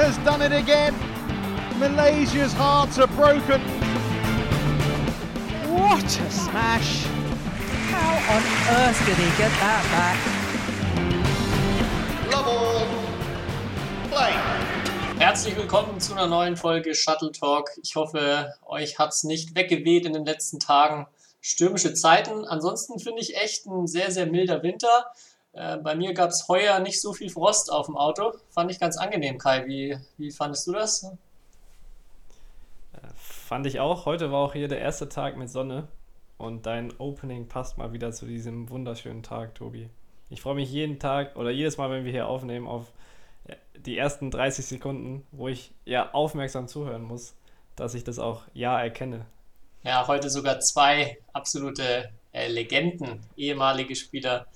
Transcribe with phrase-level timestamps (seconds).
[0.00, 0.94] has done it again.
[1.78, 3.60] Malaysia's hearts are broken.
[5.68, 7.04] What a smash!
[7.92, 8.42] How on
[8.80, 10.18] earth did he get that back?
[12.32, 12.86] Love all.
[14.08, 14.32] Play.
[15.18, 17.68] Herzlich willkommen zu einer neuen Folge Shuttle Talk.
[17.82, 21.08] Ich hoffe, euch hat es nicht weggeweht in den letzten Tagen.
[21.42, 22.46] Stürmische Zeiten.
[22.46, 25.04] Ansonsten finde ich echt ein sehr, sehr milder Winter.
[25.52, 28.32] Äh, bei mir gab es heuer nicht so viel Frost auf dem Auto.
[28.50, 29.66] Fand ich ganz angenehm, Kai.
[29.66, 31.10] Wie, wie fandest du das?
[33.14, 34.06] Fand ich auch.
[34.06, 35.88] Heute war auch hier der erste Tag mit Sonne.
[36.38, 39.90] Und dein Opening passt mal wieder zu diesem wunderschönen Tag, Tobi.
[40.30, 42.92] Ich freue mich jeden Tag oder jedes Mal, wenn wir hier aufnehmen, auf
[43.74, 47.34] die ersten 30 Sekunden, wo ich ja aufmerksam zuhören muss,
[47.76, 49.26] dass ich das auch ja erkenne.
[49.82, 54.46] Ja, heute sogar zwei absolute äh, Legenden, ehemalige Spieler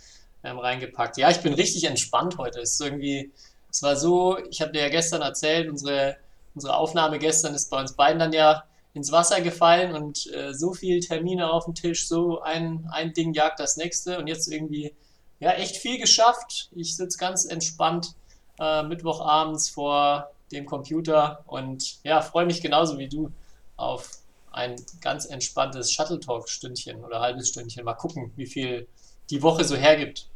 [0.45, 1.17] ähm, reingepackt.
[1.17, 2.61] Ja, ich bin richtig entspannt heute.
[2.61, 3.33] Es ist irgendwie,
[3.71, 6.17] es war so, ich habe dir ja gestern erzählt, unsere,
[6.55, 10.73] unsere Aufnahme gestern ist bei uns beiden dann ja ins Wasser gefallen und äh, so
[10.73, 14.95] viele Termine auf dem Tisch, so ein, ein Ding jagt das nächste und jetzt irgendwie
[15.41, 16.71] ja echt viel geschafft.
[16.77, 18.15] Ich sitze ganz entspannt
[18.61, 23.33] äh, Mittwochabends vor dem Computer und ja, freue mich genauso wie du
[23.77, 24.11] auf
[24.53, 27.85] ein ganz entspanntes Shuttle Talk Stündchen oder halbes Stündchen.
[27.85, 28.87] Mal gucken, wie viel
[29.31, 30.29] die Woche so hergibt.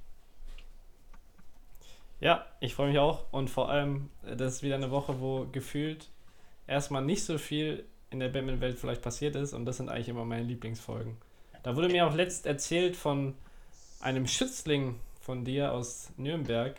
[2.20, 5.46] Ja, ich freue mich auch und vor allem, äh, das ist wieder eine Woche, wo
[5.50, 6.08] gefühlt
[6.66, 10.24] erstmal nicht so viel in der Batman-Welt vielleicht passiert ist und das sind eigentlich immer
[10.24, 11.16] meine Lieblingsfolgen.
[11.62, 13.34] Da wurde mir auch letzt erzählt von
[14.00, 16.76] einem Schützling von dir aus Nürnberg,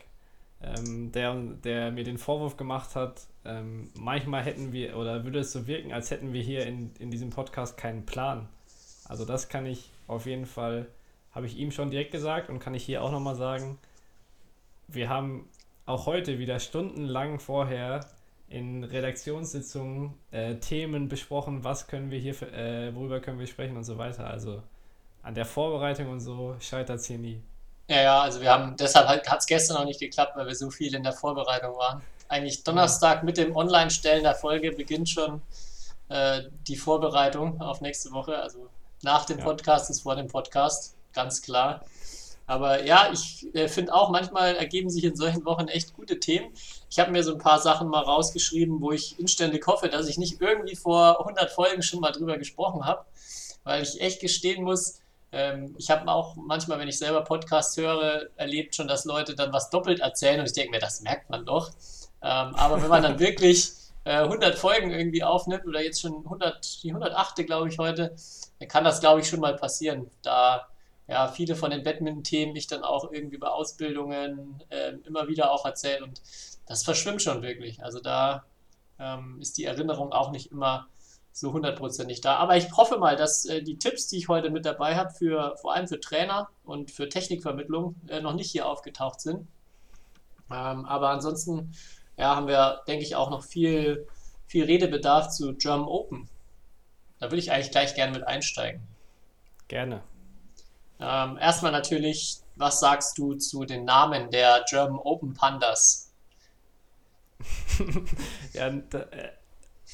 [0.62, 5.52] ähm, der, der mir den Vorwurf gemacht hat, ähm, manchmal hätten wir, oder würde es
[5.54, 8.50] so wirken, als hätten wir hier in, in diesem Podcast keinen Plan.
[9.08, 10.88] Also das kann ich auf jeden Fall,
[11.32, 13.78] habe ich ihm schon direkt gesagt und kann ich hier auch nochmal sagen,
[14.92, 15.50] wir haben
[15.86, 18.02] auch heute wieder stundenlang vorher
[18.48, 23.78] in Redaktionssitzungen äh, Themen besprochen, was können wir hier, für, äh, worüber können wir sprechen
[23.78, 24.28] und so weiter.
[24.28, 24.64] Also
[25.22, 27.42] an der Vorbereitung und so scheitert es hier nie.
[27.88, 30.70] Ja, ja, also wir haben, deshalb hat es gestern noch nicht geklappt, weil wir so
[30.70, 32.02] viel in der Vorbereitung waren.
[32.28, 35.42] Eigentlich Donnerstag mit dem Online-Stellen der Folge beginnt schon
[36.10, 38.38] äh, die Vorbereitung auf nächste Woche.
[38.38, 38.70] Also
[39.02, 39.44] nach dem ja.
[39.44, 41.84] Podcast ist vor dem Podcast, ganz klar.
[42.50, 46.52] Aber ja, ich äh, finde auch, manchmal ergeben sich in solchen Wochen echt gute Themen.
[46.90, 50.18] Ich habe mir so ein paar Sachen mal rausgeschrieben, wo ich inständig hoffe, dass ich
[50.18, 53.06] nicht irgendwie vor 100 Folgen schon mal drüber gesprochen habe,
[53.64, 55.00] weil ich echt gestehen muss,
[55.32, 59.54] ähm, ich habe auch manchmal, wenn ich selber Podcasts höre, erlebt schon, dass Leute dann
[59.54, 61.70] was doppelt erzählen und ich denke mir, das merkt man doch.
[62.24, 63.74] Ähm, aber wenn man dann wirklich
[64.06, 67.46] äh, 100 Folgen irgendwie aufnimmt oder jetzt schon 100, die 108.
[67.46, 68.16] glaube ich heute,
[68.58, 70.10] dann kann das glaube ich schon mal passieren.
[70.24, 70.68] Da
[71.10, 75.66] ja, viele von den Badminton-Themen ich dann auch irgendwie bei Ausbildungen äh, immer wieder auch
[75.66, 76.22] erzähle und
[76.68, 77.84] das verschwimmt schon wirklich.
[77.84, 78.46] Also da
[79.00, 80.88] ähm, ist die Erinnerung auch nicht immer
[81.32, 82.36] so hundertprozentig da.
[82.36, 85.58] Aber ich hoffe mal, dass äh, die Tipps, die ich heute mit dabei habe, für,
[85.58, 89.48] vor allem für Trainer und für Technikvermittlung, äh, noch nicht hier aufgetaucht sind.
[90.52, 91.74] Ähm, aber ansonsten
[92.18, 94.08] ja, haben wir, denke ich, auch noch viel,
[94.46, 96.30] viel Redebedarf zu German Open.
[97.20, 98.82] Da würde ich eigentlich gleich gerne mit einsteigen.
[99.68, 100.04] Gerne.
[101.00, 106.14] Ähm, erstmal natürlich, was sagst du zu den Namen der German Open Pandas?
[108.54, 109.32] ja, da, äh,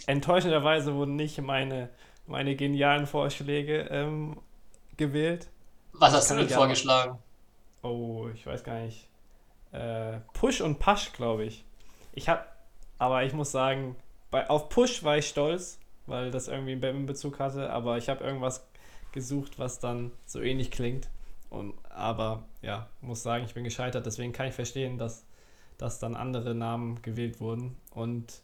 [0.07, 1.89] enttäuschenderweise wurden nicht meine,
[2.25, 4.41] meine genialen Vorschläge ähm,
[4.97, 5.47] gewählt.
[5.93, 7.19] Was hast du denn vorgeschlagen?
[7.83, 9.07] Oh, ich weiß gar nicht.
[9.71, 11.65] Äh, Push und Pasch, glaube ich.
[12.13, 12.45] Ich habe,
[12.97, 13.95] aber ich muss sagen,
[14.31, 18.23] bei, auf Push war ich stolz, weil das irgendwie einen Batman-Bezug hatte, aber ich habe
[18.23, 18.65] irgendwas
[19.15, 21.09] gesucht, was dann so ähnlich klingt.
[21.49, 24.05] Und, aber ja, muss sagen, ich bin gescheitert.
[24.05, 25.25] Deswegen kann ich verstehen, dass,
[25.77, 27.75] dass dann andere Namen gewählt wurden.
[27.91, 28.41] Und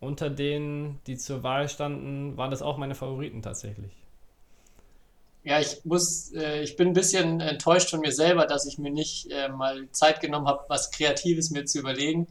[0.00, 3.92] unter denen, die zur Wahl standen, waren das auch meine Favoriten tatsächlich.
[5.42, 8.90] Ja, ich muss, äh, ich bin ein bisschen enttäuscht von mir selber, dass ich mir
[8.90, 12.26] nicht äh, mal Zeit genommen habe, was Kreatives mir zu überlegen.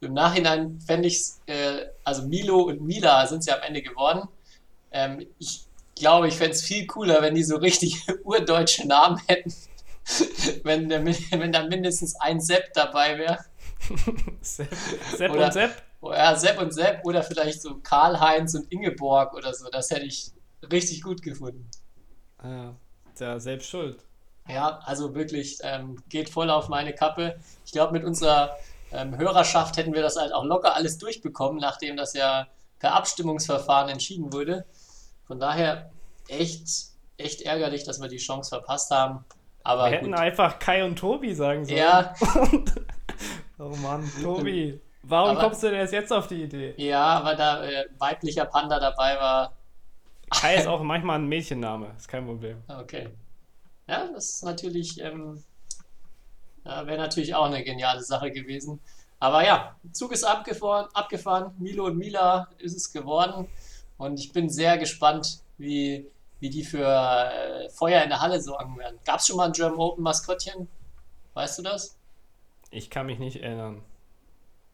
[0.00, 3.82] Im Nachhinein fände ich es, äh, also Milo und Mila sind es ja am Ende
[3.82, 4.28] geworden.
[4.92, 9.52] Ähm, ich glaube, ich fände es viel cooler, wenn die so richtig urdeutsche Namen hätten.
[10.64, 13.38] wenn, der, wenn da mindestens ein Sepp dabei wäre.
[14.40, 14.74] Sepp,
[15.16, 15.82] Sepp oder, und Sepp?
[16.02, 19.68] Ja, Sepp und Sepp oder vielleicht so Karl-Heinz und Ingeborg oder so.
[19.70, 20.32] Das hätte ich
[20.70, 21.68] richtig gut gefunden.
[22.38, 22.72] Ah,
[23.18, 24.04] der selbst schuld.
[24.48, 27.38] Ja, also wirklich, ähm, geht voll auf meine Kappe.
[27.64, 28.56] Ich glaube, mit unserer
[28.90, 32.48] ähm, Hörerschaft hätten wir das halt auch locker alles durchbekommen, nachdem das ja
[32.80, 34.64] per Abstimmungsverfahren entschieden wurde.
[35.26, 35.90] Von daher
[36.28, 36.66] echt,
[37.16, 39.24] echt ärgerlich, dass wir die Chance verpasst haben.
[39.64, 41.78] Aber wir hätten einfach Kai und Tobi sagen sollen.
[41.78, 42.14] Ja.
[43.58, 44.80] oh Mann, Tobi.
[45.04, 46.74] Warum Aber- kommst du denn erst jetzt auf die Idee?
[46.76, 49.52] Ja, aber da äh, weiblicher Panda dabei war,
[50.30, 52.62] Kai ist auch manchmal ein Mädchenname, ist kein Problem.
[52.68, 53.08] okay.
[53.88, 55.42] Ja, das ist natürlich, ähm,
[56.64, 58.80] ja, wäre natürlich auch eine geniale Sache gewesen.
[59.18, 61.52] Aber ja, Zug ist abgefahren, abgefahren.
[61.58, 63.48] Milo und Mila ist es geworden.
[64.02, 66.10] Und ich bin sehr gespannt, wie,
[66.40, 68.98] wie die für äh, Feuer in der Halle sorgen werden.
[69.04, 70.66] Gab es schon mal ein German Open Maskottchen?
[71.34, 71.96] Weißt du das?
[72.72, 73.80] Ich kann mich nicht erinnern.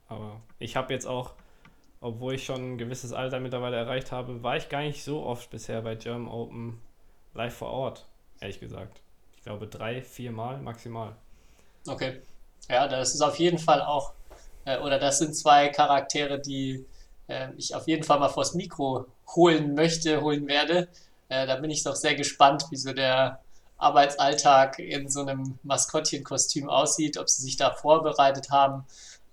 [0.08, 1.34] Aber ich habe jetzt auch,
[2.00, 5.50] obwohl ich schon ein gewisses Alter mittlerweile erreicht habe, war ich gar nicht so oft
[5.50, 6.80] bisher bei German Open
[7.34, 8.06] live vor Ort,
[8.40, 9.02] ehrlich gesagt.
[9.36, 11.14] Ich glaube drei, vier Mal maximal.
[11.86, 12.22] Okay.
[12.70, 14.14] Ja, das ist auf jeden Fall auch,
[14.64, 16.86] äh, oder das sind zwei Charaktere, die
[17.26, 19.04] äh, ich auf jeden Fall mal vors Mikro
[19.34, 20.88] holen möchte, holen werde.
[21.28, 23.40] Äh, da bin ich doch sehr gespannt, wie so der
[23.76, 28.84] Arbeitsalltag in so einem Maskottchenkostüm aussieht, ob sie sich da vorbereitet haben.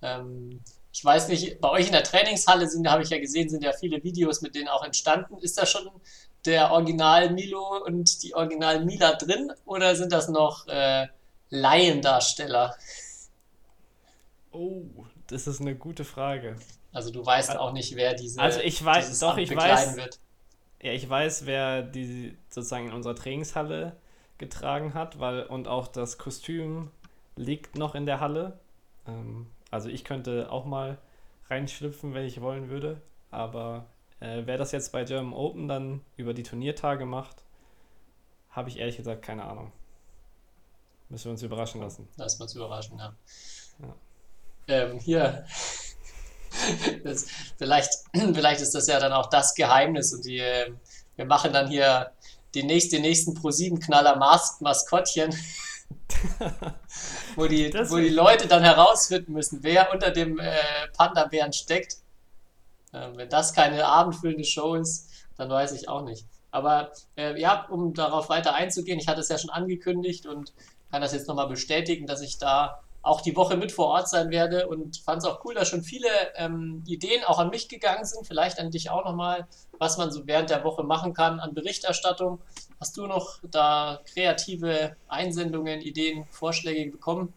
[0.02, 0.60] Ähm,
[0.92, 3.72] ich weiß nicht, bei euch in der Trainingshalle sind, habe ich ja gesehen, sind ja
[3.72, 5.36] viele Videos mit denen auch entstanden.
[5.38, 5.90] Ist da schon
[6.46, 11.06] der Original Milo und die Original Mila drin oder sind das noch äh,
[11.50, 12.76] Laiendarsteller?
[14.52, 14.84] Oh,
[15.26, 16.56] das ist eine gute Frage.
[16.96, 20.18] Also du weißt auch nicht, wer diese Also ich weiß- doch, Amt ich weiß- wird.
[20.80, 23.94] Ja, ich weiß, wer die sozusagen in unserer Trainingshalle
[24.38, 26.90] getragen hat, weil und auch das Kostüm
[27.36, 28.58] liegt noch in der Halle.
[29.06, 30.96] Ähm, also ich könnte auch mal
[31.50, 33.02] reinschlüpfen, wenn ich wollen würde.
[33.30, 33.84] Aber
[34.20, 37.44] äh, wer das jetzt bei German Open dann über die Turniertage macht,
[38.48, 39.70] habe ich ehrlich gesagt keine Ahnung.
[41.10, 42.08] Müssen wir uns überraschen lassen.
[42.16, 43.14] Lass zu überraschen, ja.
[43.82, 43.94] Ja.
[44.68, 45.44] Ähm, hier.
[47.04, 47.26] Das,
[47.58, 50.78] vielleicht, vielleicht ist das ja dann auch das Geheimnis und die, ähm,
[51.16, 52.12] wir machen dann hier
[52.54, 55.34] den nächsten, den nächsten Pro-7-Knaller Mas Maskottchen,
[57.36, 60.52] wo die, Das wo die Leute dann herausfinden müssen, wer unter dem äh,
[60.96, 61.96] Panda-Bären steckt.
[62.92, 66.24] Ähm, wenn das keine abendfüllende Show ist, dann weiß ich auch nicht.
[66.50, 70.54] Aber äh, ja, um darauf weiter einzugehen, ich hatte es ja schon angekündigt und
[70.90, 74.30] kann das jetzt nochmal bestätigen, dass ich da auch die Woche mit vor Ort sein
[74.30, 78.04] werde und fand es auch cool, dass schon viele ähm, Ideen auch an mich gegangen
[78.04, 79.46] sind, vielleicht an dich auch nochmal,
[79.78, 82.40] was man so während der Woche machen kann an Berichterstattung.
[82.80, 87.32] Hast du noch da kreative Einsendungen, Ideen, Vorschläge bekommen?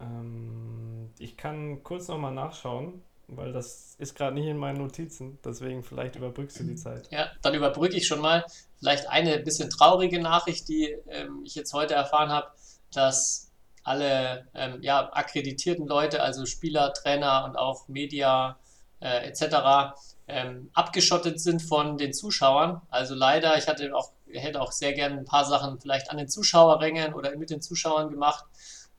[0.00, 5.38] Ähm, ich kann kurz nochmal nachschauen, weil das ist gerade nicht in meinen Notizen.
[5.44, 7.08] Deswegen vielleicht überbrückst du die Zeit.
[7.10, 8.46] Ja, dann überbrücke ich schon mal
[8.78, 12.48] vielleicht eine bisschen traurige Nachricht, die ähm, ich jetzt heute erfahren habe,
[12.92, 13.47] dass
[13.84, 18.58] alle ähm, ja, akkreditierten Leute, also Spieler, Trainer und auch Media
[19.00, 19.94] äh, etc.,
[20.26, 22.82] ähm, abgeschottet sind von den Zuschauern.
[22.90, 26.28] Also leider, ich hatte auch, hätte auch sehr gerne ein paar Sachen vielleicht an den
[26.28, 28.44] Zuschauerrängen oder mit den Zuschauern gemacht.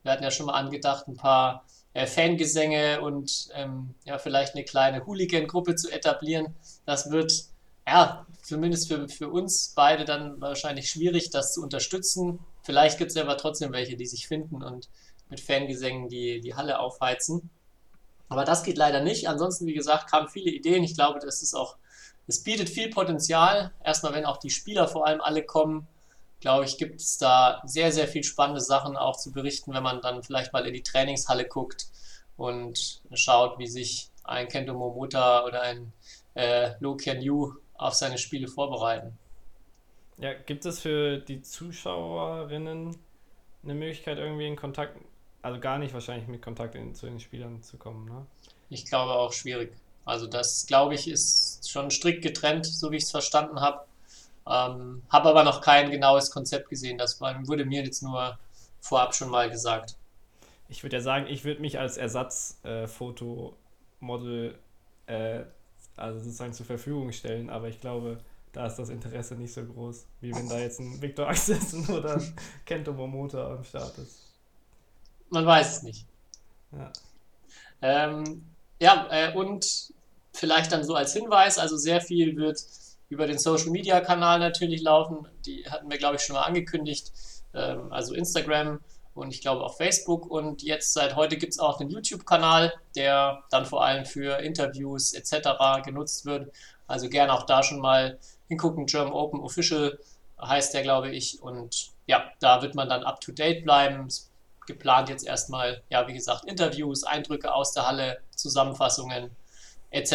[0.02, 4.64] Wir hatten ja schon mal angedacht, ein paar äh, Fangesänge und ähm, ja, vielleicht eine
[4.64, 6.54] kleine Hooligan-Gruppe zu etablieren.
[6.86, 7.32] Das wird
[7.86, 12.40] ja, zumindest für, für uns beide dann wahrscheinlich schwierig, das zu unterstützen.
[12.70, 14.88] Vielleicht gibt es ja aber trotzdem welche, die sich finden und
[15.28, 17.50] mit Fangesängen die, die Halle aufheizen.
[18.28, 19.28] Aber das geht leider nicht.
[19.28, 20.84] Ansonsten, wie gesagt, kamen viele Ideen.
[20.84, 21.78] Ich glaube, das ist auch,
[22.28, 23.72] es bietet viel Potenzial.
[23.82, 25.88] Erstmal, wenn auch die Spieler vor allem alle kommen,
[26.38, 30.00] glaube ich, gibt es da sehr, sehr viel spannende Sachen auch zu berichten, wenn man
[30.00, 31.88] dann vielleicht mal in die Trainingshalle guckt
[32.36, 35.92] und schaut, wie sich ein Kento Momota oder ein
[36.34, 39.18] äh, Lo Kian Yu auf seine Spiele vorbereiten.
[40.20, 42.96] Ja, gibt es für die Zuschauerinnen
[43.62, 44.98] eine Möglichkeit, irgendwie in Kontakt,
[45.40, 48.26] also gar nicht wahrscheinlich mit Kontakt in, zu den Spielern zu kommen, ne?
[48.68, 49.72] Ich glaube auch schwierig.
[50.04, 53.84] Also das, glaube ich, ist schon strikt getrennt, so wie ich es verstanden habe.
[54.46, 56.98] Ähm, habe aber noch kein genaues Konzept gesehen.
[56.98, 58.38] Das wurde mir jetzt nur
[58.80, 59.96] vorab schon mal gesagt.
[60.68, 64.58] Ich würde ja sagen, ich würde mich als Ersatzfotomodel
[65.06, 65.40] äh,
[65.96, 68.18] also sozusagen zur Verfügung stellen, aber ich glaube,
[68.52, 72.14] da ist das Interesse nicht so groß, wie wenn da jetzt ein Victor Axelsen oder
[72.14, 74.32] ein Kento Momota am Start ist.
[75.30, 76.06] Man weiß es nicht.
[76.72, 76.92] Ja.
[77.82, 78.44] Ähm,
[78.80, 79.92] ja, äh, und
[80.32, 82.64] vielleicht dann so als Hinweis, also sehr viel wird
[83.08, 85.26] über den Social Media Kanal natürlich laufen.
[85.44, 87.12] Die hatten wir, glaube ich, schon mal angekündigt.
[87.54, 88.80] Ähm, also Instagram
[89.14, 90.30] und ich glaube auch Facebook.
[90.30, 95.12] Und jetzt seit heute gibt es auch einen YouTube-Kanal, der dann vor allem für Interviews
[95.12, 95.84] etc.
[95.84, 96.52] genutzt wird.
[96.86, 98.18] Also gerne auch da schon mal
[98.50, 98.86] hingucken.
[98.86, 99.98] German Open Official
[100.40, 101.40] heißt der, glaube ich.
[101.42, 104.08] Und ja, da wird man dann up to date bleiben.
[104.66, 109.30] Geplant jetzt erstmal, ja, wie gesagt, Interviews, Eindrücke aus der Halle, Zusammenfassungen
[109.90, 110.12] etc.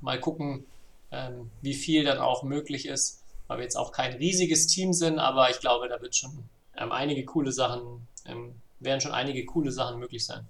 [0.00, 0.66] Mal gucken,
[1.10, 5.18] ähm, wie viel dann auch möglich ist, weil wir jetzt auch kein riesiges Team sind,
[5.18, 9.72] aber ich glaube, da wird schon ähm, einige coole Sachen, ähm, werden schon einige coole
[9.72, 10.46] Sachen möglich sein.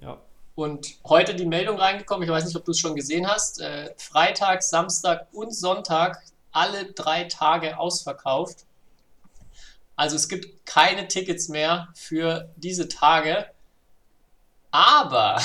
[0.00, 0.20] Ja.
[0.54, 3.94] Und heute die Meldung reingekommen, ich weiß nicht, ob du es schon gesehen hast, äh,
[3.96, 8.66] Freitag, Samstag und Sonntag alle drei Tage ausverkauft.
[9.96, 13.46] Also es gibt keine Tickets mehr für diese Tage.
[14.70, 15.40] Aber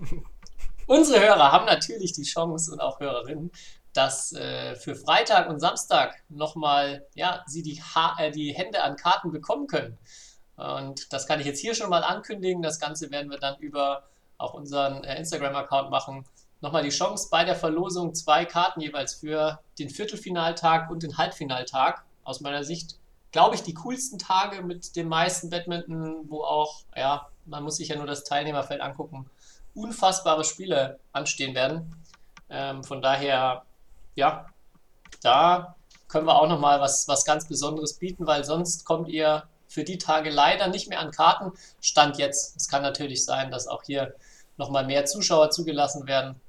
[0.86, 3.50] unsere Hörer haben natürlich die Chance und auch Hörerinnen,
[3.92, 8.96] dass äh, für Freitag und Samstag nochmal, ja, sie die, ha äh, die Hände an
[8.96, 9.98] Karten bekommen können.
[10.56, 12.62] Und das kann ich jetzt hier schon mal ankündigen.
[12.62, 14.08] Das Ganze werden wir dann über
[14.38, 16.24] auch unseren äh, Instagram-Account machen.
[16.60, 22.04] Nochmal die Chance bei der Verlosung zwei Karten jeweils für den Viertelfinaltag und den Halbfinaltag.
[22.24, 22.96] Aus meiner Sicht,
[23.30, 27.88] glaube ich, die coolsten Tage mit dem meisten Badminton, wo auch, ja, man muss sich
[27.88, 29.30] ja nur das Teilnehmerfeld angucken,
[29.74, 31.94] unfassbare Spiele anstehen werden.
[32.50, 33.62] Ähm, von daher,
[34.14, 34.46] ja,
[35.22, 35.76] da
[36.08, 39.98] können wir auch nochmal was, was ganz Besonderes bieten, weil sonst kommt ihr für die
[39.98, 41.52] Tage leider nicht mehr an Karten.
[41.80, 42.56] Stand jetzt.
[42.56, 44.14] Es kann natürlich sein, dass auch hier
[44.58, 46.40] nochmal mehr Zuschauer zugelassen werden.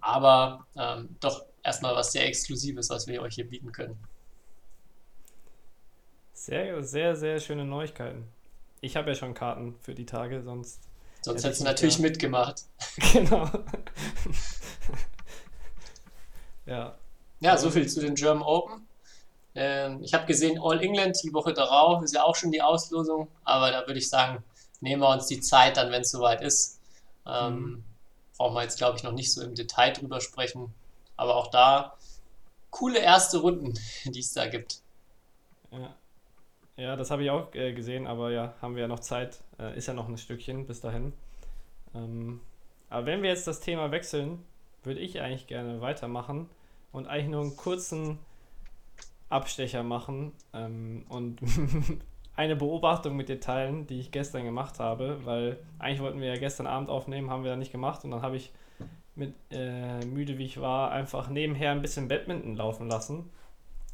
[0.00, 3.96] Aber ähm, doch erstmal was sehr Exklusives, was wir euch hier bieten können.
[6.32, 8.28] Sehr, sehr, sehr schöne Neuigkeiten.
[8.80, 10.80] Ich habe ja schon Karten für die Tage, sonst.
[11.22, 12.10] Sonst hättest du natürlich mehr.
[12.10, 12.62] mitgemacht.
[13.12, 13.48] Genau.
[16.66, 16.96] ja.
[17.40, 18.86] Ja, so viel zu den German Open.
[19.54, 23.28] Ähm, ich habe gesehen, All England die Woche darauf ist ja auch schon die Auslosung,
[23.44, 24.44] aber da würde ich sagen,
[24.80, 26.75] nehmen wir uns die Zeit dann, wenn es soweit ist.
[27.26, 27.84] Ähm, mhm.
[28.36, 30.74] Brauchen wir jetzt, glaube ich, noch nicht so im Detail drüber sprechen.
[31.16, 31.96] Aber auch da
[32.70, 34.80] coole erste Runden, die es da gibt.
[35.70, 35.94] Ja,
[36.76, 39.40] ja das habe ich auch äh, gesehen, aber ja, haben wir ja noch Zeit.
[39.58, 41.12] Äh, ist ja noch ein Stückchen bis dahin.
[41.94, 42.40] Ähm,
[42.90, 44.44] aber wenn wir jetzt das Thema wechseln,
[44.82, 46.48] würde ich eigentlich gerne weitermachen
[46.92, 48.18] und eigentlich nur einen kurzen
[49.28, 51.40] Abstecher machen ähm, und
[52.36, 56.36] eine Beobachtung mit dir teilen, die ich gestern gemacht habe, weil eigentlich wollten wir ja
[56.36, 58.52] gestern Abend aufnehmen, haben wir dann nicht gemacht und dann habe ich
[59.14, 63.30] mit äh, müde wie ich war einfach nebenher ein bisschen Badminton laufen lassen.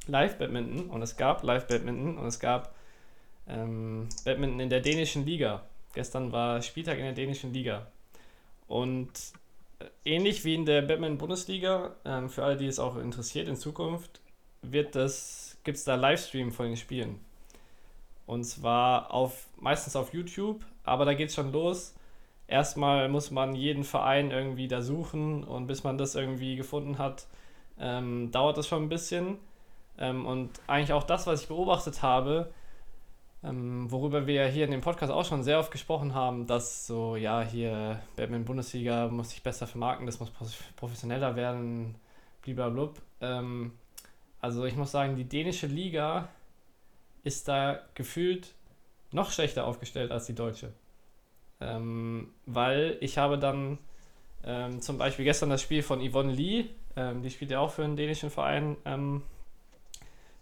[0.09, 2.75] Live-Badminton und es gab Live-Badminton und es gab
[3.47, 5.63] ähm, Badminton in der dänischen Liga.
[5.95, 7.87] Gestern war Spieltag in der dänischen Liga.
[8.67, 9.11] Und
[9.79, 14.21] äh, ähnlich wie in der Badminton-Bundesliga, ähm, für alle, die es auch interessiert in Zukunft,
[14.63, 17.21] wird das, gibt es da Livestream von den Spielen.
[18.33, 21.95] Und zwar auf, meistens auf YouTube, aber da geht es schon los.
[22.47, 27.27] Erstmal muss man jeden Verein irgendwie da suchen und bis man das irgendwie gefunden hat,
[27.79, 29.37] ähm, dauert das schon ein bisschen.
[29.99, 32.51] Ähm, und eigentlich auch das, was ich beobachtet habe,
[33.45, 37.17] ähm, worüber wir hier in dem Podcast auch schon sehr oft gesprochen haben, dass so,
[37.17, 40.31] ja, hier Batman Bundesliga muss sich besser vermarkten, das muss
[40.77, 41.97] professioneller werden,
[42.43, 43.03] blablabla.
[43.21, 43.73] Ähm,
[44.41, 46.29] also ich muss sagen, die dänische Liga
[47.25, 48.55] ist da gefühlt
[49.13, 50.73] noch schlechter aufgestellt als die deutsche.
[51.61, 53.79] Ähm, weil ich habe dann
[54.45, 57.85] ähm, zum Beispiel gestern das Spiel von Yvonne Lee, ähm, die spielt ja auch für
[57.85, 59.23] einen dänischen Verein ähm,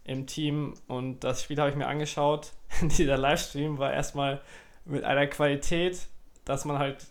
[0.04, 2.52] im Team und das Spiel habe ich mir angeschaut.
[2.82, 4.40] Dieser Livestream war erstmal
[4.84, 6.06] mit einer Qualität,
[6.44, 7.06] dass man halt,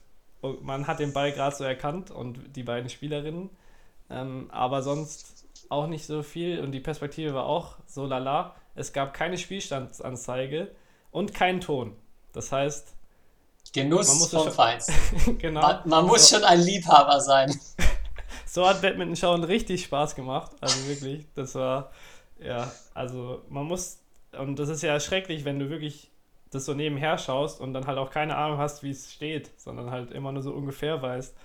[0.62, 3.50] man hat den Ball gerade so erkannt und die beiden Spielerinnen,
[4.10, 8.56] ähm, aber sonst auch nicht so viel und die Perspektive war auch so lala.
[8.76, 10.72] Es gab keine Spielstandsanzeige
[11.12, 11.96] und keinen Ton.
[12.34, 12.96] Das heißt,
[13.74, 14.84] Genuss vom Feind.
[15.40, 15.62] genau.
[15.62, 17.54] Man, man muss so, schon ein Liebhaber sein.
[18.46, 20.52] so hat Badminton schauen richtig Spaß gemacht.
[20.60, 21.92] Also wirklich, das war,
[22.40, 24.00] ja, also man muss,
[24.38, 26.10] und das ist ja schrecklich, wenn du wirklich
[26.52, 29.92] das so nebenher schaust und dann halt auch keine Ahnung hast, wie es steht, sondern
[29.92, 31.36] halt immer nur so ungefähr weißt.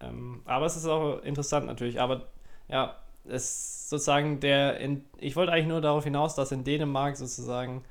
[0.00, 2.00] Ähm, aber es ist auch interessant natürlich.
[2.00, 2.26] Aber
[2.68, 2.96] ja,
[3.28, 7.84] es sozusagen der, in, ich wollte eigentlich nur darauf hinaus, dass in Dänemark sozusagen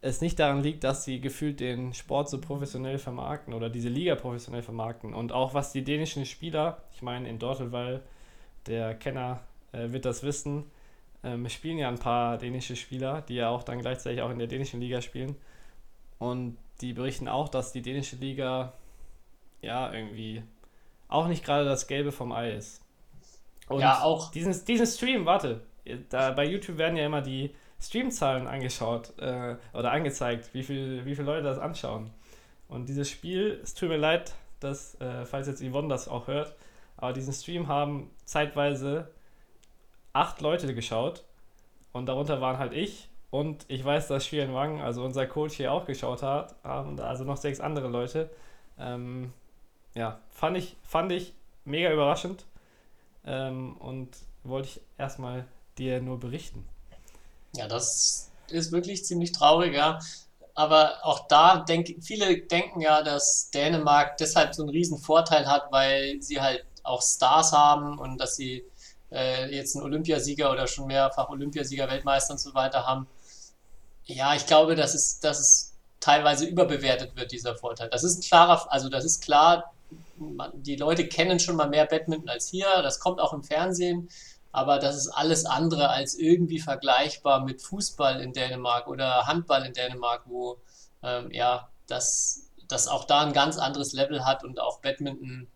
[0.00, 4.14] es nicht daran liegt, dass sie gefühlt den Sport so professionell vermarkten oder diese Liga
[4.14, 5.12] professionell vermarkten.
[5.12, 8.02] Und auch was die dänischen Spieler, ich meine in Dortelwall,
[8.66, 9.40] der Kenner
[9.72, 10.64] äh, wird das wissen,
[11.24, 14.46] ähm, spielen ja ein paar dänische Spieler, die ja auch dann gleichzeitig auch in der
[14.46, 15.34] dänischen Liga spielen.
[16.18, 18.74] Und die berichten auch, dass die dänische Liga
[19.62, 20.42] ja irgendwie
[21.08, 22.82] auch nicht gerade das Gelbe vom Ei ist.
[23.68, 24.30] Und ja, auch.
[24.30, 25.60] Diesen, diesen Stream, warte,
[26.08, 31.14] da bei YouTube werden ja immer die Streamzahlen angeschaut äh, oder angezeigt, wie, viel, wie
[31.14, 32.10] viele Leute das anschauen.
[32.68, 36.54] Und dieses Spiel, es tut mir leid, dass, äh, falls jetzt Yvonne das auch hört,
[36.96, 39.10] aber diesen Stream haben zeitweise
[40.12, 41.24] acht Leute geschaut
[41.92, 45.72] und darunter waren halt ich und ich weiß, dass Shian Wang, also unser Coach hier
[45.72, 48.30] auch geschaut hat, haben also noch sechs andere Leute.
[48.78, 49.32] Ähm,
[49.94, 51.34] ja, fand ich, fand ich
[51.64, 52.44] mega überraschend
[53.28, 54.08] ähm, und
[54.42, 56.66] wollte ich erstmal dir nur berichten.
[57.54, 59.98] Ja, das ist wirklich ziemlich traurig, ja.
[60.54, 65.70] aber auch da denke viele denken ja, dass Dänemark deshalb so einen riesen Vorteil hat,
[65.70, 68.64] weil sie halt auch Stars haben und dass sie
[69.12, 73.06] äh, jetzt einen Olympiasieger oder schon mehrfach Olympiasieger, Weltmeister und so weiter haben.
[74.04, 77.90] Ja, ich glaube, dass es, dass es teilweise überbewertet wird, dieser Vorteil.
[77.90, 79.74] Das ist ein klarer, also das ist klar,
[80.54, 84.08] die Leute kennen schon mal mehr Badminton als hier, das kommt auch im Fernsehen,
[84.52, 89.72] aber das ist alles andere als irgendwie vergleichbar mit Fußball in Dänemark oder Handball in
[89.72, 90.58] Dänemark, wo
[91.02, 95.48] ähm, ja, das, das auch da ein ganz anderes Level hat und auch Badminton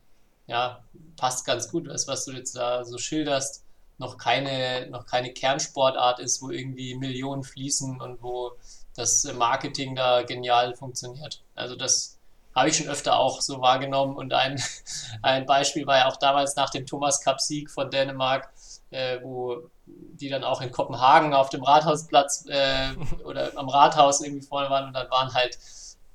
[0.47, 0.85] ja,
[1.17, 3.65] passt ganz gut, das, was du jetzt da so schilderst,
[3.99, 8.53] noch keine, noch keine Kernsportart ist, wo irgendwie Millionen fließen und wo
[8.97, 11.43] das Marketing da genial funktioniert.
[11.55, 12.19] Also das
[12.55, 14.63] habe ich schon öfter auch so wahrgenommen und ein,
[15.23, 18.53] ein Beispiel war ja auch damals nach dem Thomas Cup Sieg von Dänemark,
[18.91, 22.91] äh, wo die dann auch in Kopenhagen auf dem Rathausplatz äh,
[23.25, 25.59] oder am Rathaus irgendwie vorne waren und dann waren halt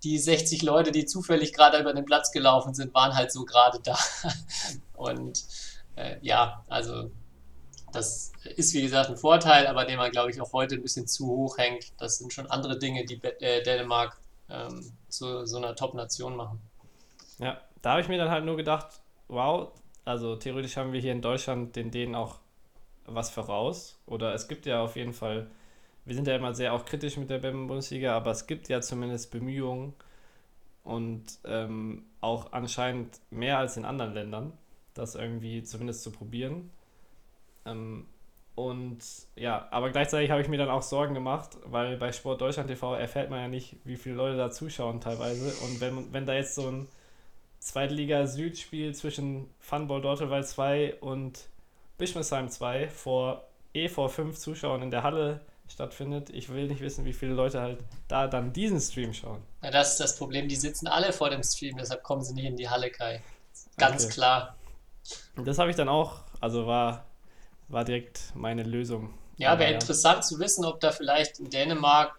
[0.03, 3.79] die 60 Leute, die zufällig gerade über den Platz gelaufen sind, waren halt so gerade
[3.79, 3.98] da.
[4.94, 5.44] Und
[5.96, 7.12] äh, ja, also
[7.91, 11.08] das ist wie gesagt ein Vorteil, aber den man, glaube ich, auch heute ein bisschen
[11.08, 12.00] zu hoch hängt.
[12.00, 16.62] Das sind schon andere Dinge, die äh, Dänemark ähm, zu so einer Top-Nation machen.
[17.39, 19.72] Ja, da habe ich mir dann halt nur gedacht, wow,
[20.06, 22.39] also theoretisch haben wir hier in Deutschland den Dänen auch
[23.06, 24.00] was voraus.
[24.06, 25.48] Oder es gibt ja auf jeden Fall
[26.08, 29.30] wir sind ja immer sehr auch kritisch mit der Badminton-Bundesliga, aber es gibt ja zumindest
[29.30, 29.94] Bemühungen
[30.86, 34.54] und ähm, auch anscheinend mehr als in anderen Ländern,
[34.94, 36.72] das irgendwie zumindest zu probieren.
[37.66, 38.08] Ähm,
[38.58, 38.98] und
[39.36, 42.96] ja, aber gleichzeitig habe ich mir dann auch Sorgen gemacht, weil bei Sport Deutschland TV
[42.96, 45.54] erfährt man ja nicht, wie viele Leute da zuschauen teilweise.
[45.64, 46.88] Und wenn, wenn da jetzt so ein
[47.60, 51.50] Zweitliga-Süd-Spiel zwischen Funball Dortelwald 2 und
[52.00, 53.44] Bischmesheim 2 vor
[53.76, 55.41] eh vor fünf Zuschauern in der Halle
[55.72, 56.32] stattfindet.
[56.32, 59.43] Ich will nicht wissen, wie viele Leute halt da dann diesen Stream schauen.
[59.62, 60.48] Ja, das ist das Problem.
[60.48, 63.22] Die sitzen alle vor dem Stream, deshalb kommen sie nicht in die Halle, Kai.
[63.78, 64.13] Ganz okay.
[64.13, 64.56] klar.
[65.36, 67.06] Das habe ich dann auch, also war,
[67.67, 69.13] war direkt meine Lösung.
[69.38, 69.75] Ja, wäre ja.
[69.75, 72.17] interessant zu wissen, ob da vielleicht in Dänemark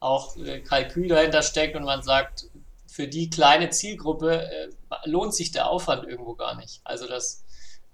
[0.00, 2.46] auch äh, Kalkül dahinter steckt und man sagt,
[2.86, 4.68] für die kleine Zielgruppe äh,
[5.04, 6.80] lohnt sich der Aufwand irgendwo gar nicht.
[6.84, 7.42] Also das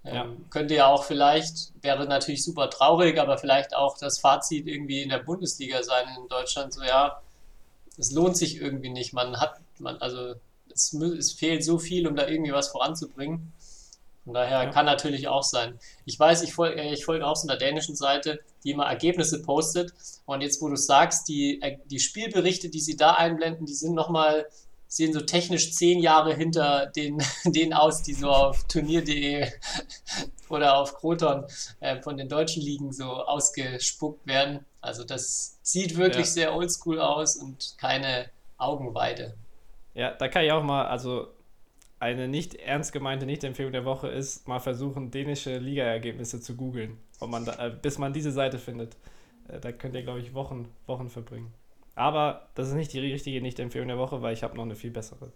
[0.03, 0.23] ja.
[0.23, 5.01] Ähm, könnte ja auch vielleicht, wäre natürlich super traurig, aber vielleicht auch das Fazit irgendwie
[5.01, 7.21] in der Bundesliga sein in Deutschland, so ja,
[7.97, 9.13] es lohnt sich irgendwie nicht.
[9.13, 10.35] Man hat, man, also
[10.71, 13.51] es, es fehlt so viel, um da irgendwie was voranzubringen.
[14.29, 14.69] Von daher ja.
[14.69, 15.79] kann natürlich auch sein.
[16.05, 19.91] Ich weiß, ich folge ich folge auch so einer dänischen Seite, die immer Ergebnisse postet.
[20.27, 23.95] Und jetzt, wo du sagst, die, äh, die Spielberichte, die sie da einblenden, die sind
[23.95, 24.45] nochmal
[24.87, 29.47] sehen so technisch zehn Jahre hinter den, denen aus, die so auf Turnier.de
[30.49, 31.45] oder auf Kroton
[31.79, 34.63] äh, von den deutschen Ligen so ausgespuckt werden.
[34.79, 36.31] Also das sieht wirklich ja.
[36.31, 39.33] sehr oldschool aus und keine Augenweide.
[39.95, 41.29] Ja, da kann ich auch mal, also
[41.99, 47.69] eine nicht ernst gemeinte Nicht-Empfehlung der Woche ist, mal versuchen, dänische Liga-Ergebnisse zu googeln, äh,
[47.69, 48.95] bis man diese Seite findet.
[49.47, 51.53] Äh, da könnt ihr, glaube ich, Wochen, Wochen verbringen.
[51.95, 54.91] Aber das ist nicht die richtige Nicht-Empfehlung der Woche, weil ich habe noch eine viel
[54.91, 55.31] bessere.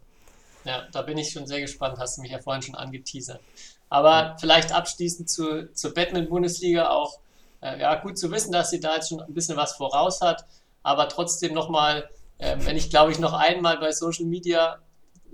[0.64, 2.00] Ja, da bin ich schon sehr gespannt.
[2.00, 3.42] Hast du mich ja vorhin schon angeteasert.
[3.90, 4.38] Aber ja.
[4.40, 7.20] vielleicht abschließend zu, zur Batman-Bundesliga auch
[7.62, 10.46] äh, ja, gut zu wissen, dass sie da jetzt schon ein bisschen was voraus hat.
[10.84, 14.80] Aber trotzdem nochmal, äh, wenn ich glaube ich noch einmal bei Social Media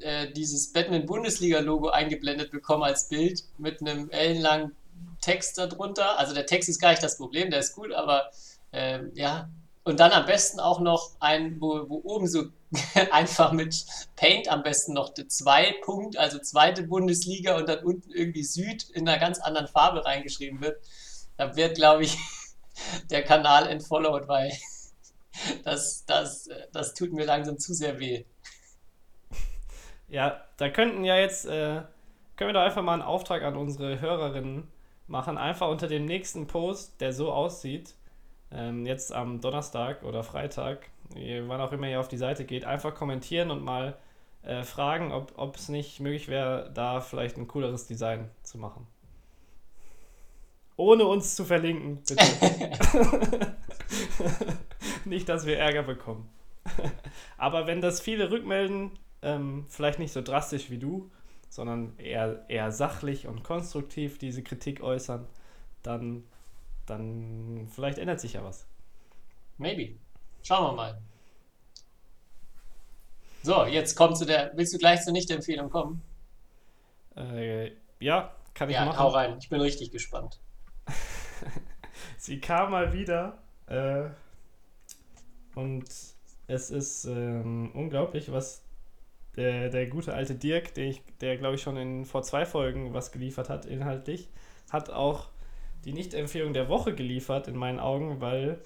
[0.02, 4.76] äh, dieses Batman-Bundesliga-Logo eingeblendet bekomme als Bild mit einem ellenlangen
[5.22, 6.18] Text darunter.
[6.18, 8.32] Also der Text ist gar nicht das Problem, der ist gut, aber
[8.72, 9.50] ähm, ja,
[9.84, 12.46] und dann am besten auch noch ein, wo, wo oben so
[13.12, 13.86] einfach mit
[14.16, 19.08] Paint am besten noch zwei Punkt, also zweite Bundesliga und dann unten irgendwie Süd in
[19.08, 20.80] einer ganz anderen Farbe reingeschrieben wird.
[21.38, 22.18] Da wird, glaube ich,
[23.10, 24.52] der Kanal entfollowed, weil
[25.64, 28.26] das, das, das tut mir langsam zu sehr weh.
[30.10, 31.82] Ja, da könnten ja jetzt, äh,
[32.36, 34.68] können wir doch einfach mal einen Auftrag an unsere Hörerinnen
[35.08, 35.38] machen.
[35.38, 37.96] Einfach unter dem nächsten Post, der so aussieht,
[38.52, 42.96] ähm, jetzt am Donnerstag oder Freitag, wann auch immer ihr auf die Seite geht, einfach
[42.96, 43.98] kommentieren und mal
[44.44, 48.88] äh, fragen, ob es nicht möglich wäre, da vielleicht ein cooleres Design zu machen.
[50.76, 53.56] Ohne uns zu verlinken, bitte.
[55.06, 56.30] nicht, dass wir Ärger bekommen.
[57.38, 61.12] Aber wenn das viele rückmelden, ähm, vielleicht nicht so drastisch wie du,
[61.50, 65.28] sondern eher, eher sachlich und konstruktiv diese Kritik äußern,
[65.84, 66.24] dann
[66.90, 68.66] dann vielleicht ändert sich ja was.
[69.58, 69.98] Maybe.
[70.42, 71.02] Schauen wir mal.
[73.44, 74.52] So, jetzt kommt zu der.
[74.56, 76.02] Willst du gleich zur Nicht-Empfehlung kommen?
[77.16, 79.00] Äh, ja, kann ich ja, machen.
[79.00, 80.40] Hau rein, ich bin richtig gespannt.
[82.18, 84.10] Sie kam mal wieder äh,
[85.56, 85.86] und
[86.48, 88.64] Es ist ähm, unglaublich, was
[89.36, 93.12] der, der gute alte Dirk, der, der glaube ich schon in vor zwei Folgen was
[93.12, 94.28] geliefert hat, inhaltlich,
[94.70, 95.30] hat auch
[95.86, 98.60] die Nicht-Empfehlung der Woche geliefert, in meinen Augen, weil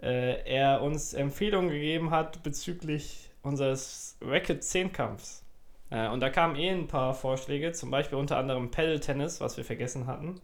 [0.00, 5.44] äh, er uns Empfehlungen gegeben hat bezüglich unseres Racket 10-Kampfs.
[5.90, 9.64] Äh, und da kamen eh ein paar Vorschläge, zum Beispiel unter anderem Pedal-Tennis, was wir
[9.64, 10.40] vergessen hatten.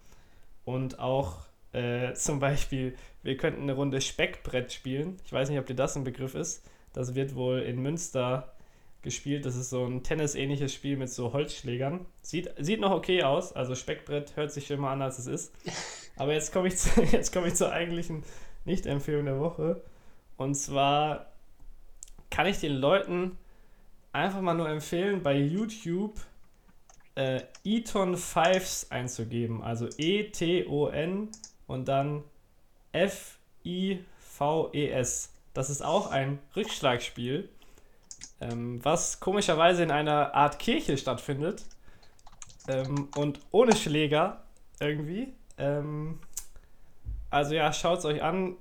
[0.64, 5.16] Und auch äh, zum Beispiel, wir könnten eine Runde Speckbrett spielen.
[5.24, 6.64] Ich weiß nicht, ob dir das ein Begriff ist.
[6.92, 8.52] Das wird wohl in Münster
[9.02, 9.46] gespielt.
[9.46, 12.06] Das ist so ein Tennis-ähnliches Spiel mit so Holzschlägern.
[12.22, 13.52] Sieht, sieht noch okay aus.
[13.52, 15.52] Also Speckbrett hört sich schlimmer an, als es ist.
[16.16, 16.90] Aber jetzt komme ich, zu,
[17.32, 18.22] komm ich zur eigentlichen
[18.64, 19.82] Nicht-Empfehlung der Woche.
[20.36, 21.32] Und zwar
[22.30, 23.36] kann ich den Leuten
[24.12, 26.20] einfach mal nur empfehlen, bei YouTube
[27.14, 29.62] äh, Eton Fives einzugeben.
[29.62, 31.28] Also E-T-O-N
[31.66, 32.24] und dann
[32.92, 34.02] F-I-V-E-S.
[35.52, 37.48] Das ist auch ein Rückschlagspiel,
[38.40, 41.64] ähm, was komischerweise in einer Art Kirche stattfindet.
[42.68, 44.42] Ähm, und ohne Schläger
[44.80, 45.32] irgendwie.
[45.58, 46.18] Ähm,
[47.30, 48.56] also ja, schaut es euch an.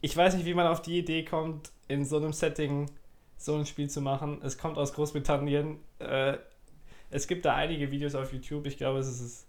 [0.00, 2.90] Ich weiß nicht, wie man auf die Idee kommt, in so einem Setting
[3.36, 4.40] so ein Spiel zu machen.
[4.42, 5.78] Es kommt aus Großbritannien.
[5.98, 6.38] Äh,
[7.10, 8.66] es gibt da einige Videos auf YouTube.
[8.66, 9.46] Ich glaube, es ist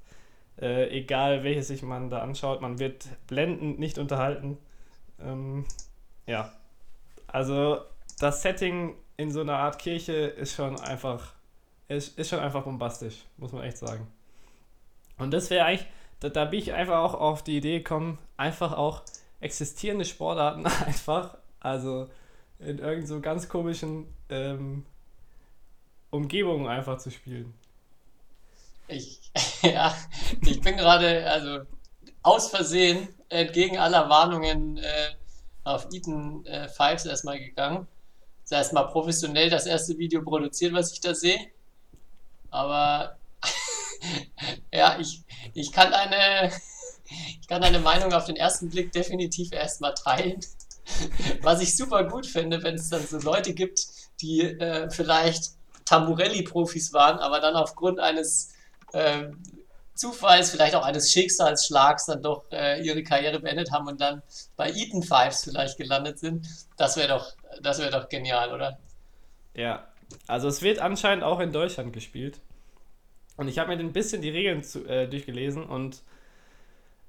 [0.61, 2.61] äh, egal, welches sich man da anschaut.
[2.61, 4.57] Man wird blendend nicht unterhalten.
[5.19, 5.65] Ähm,
[6.25, 6.53] ja.
[7.27, 7.79] Also
[8.19, 11.33] das Setting in so einer Art Kirche ist schon einfach
[11.89, 14.07] ist, ist schon einfach bombastisch, muss man echt sagen.
[15.17, 15.87] Und das wäre eigentlich,
[16.21, 19.01] da, da bin ich einfach auch auf die Idee gekommen, einfach auch
[19.41, 22.07] existierende Sportarten einfach, also
[22.59, 24.85] in irgend so ganz komischen ähm,
[26.11, 27.53] Umgebungen einfach zu spielen.
[28.87, 29.31] Ich,
[29.63, 29.93] ja,
[30.45, 31.65] ich bin gerade, also
[32.23, 35.09] aus Versehen, entgegen aller Warnungen, äh,
[35.65, 37.85] auf Eaton äh, Fives erstmal gegangen.
[38.49, 41.39] Das heißt mal professionell das erste Video produziert, was ich da sehe.
[42.49, 43.17] Aber
[44.73, 46.51] ja, ich, ich kann eine,
[47.41, 50.39] ich kann deine Meinung auf den ersten Blick definitiv erstmal teilen.
[51.43, 53.85] Was ich super gut finde, wenn es dann so Leute gibt,
[54.21, 55.51] die äh, vielleicht
[55.85, 58.53] Tamburelli-Profis waren, aber dann aufgrund eines
[58.93, 59.27] äh,
[59.99, 64.21] Zufalls, vielleicht auch eines Schicksalsschlags, dann doch äh, ihre Karriere beendet haben und dann
[64.55, 66.47] bei Eaton Fives vielleicht gelandet sind.
[66.77, 68.79] Das wäre doch, das doch genial, oder?
[69.53, 69.89] Ja,
[70.25, 72.39] also es wird anscheinend auch in Deutschland gespielt.
[73.35, 76.01] Und ich habe mir ein bisschen die Regeln zu, äh, durchgelesen und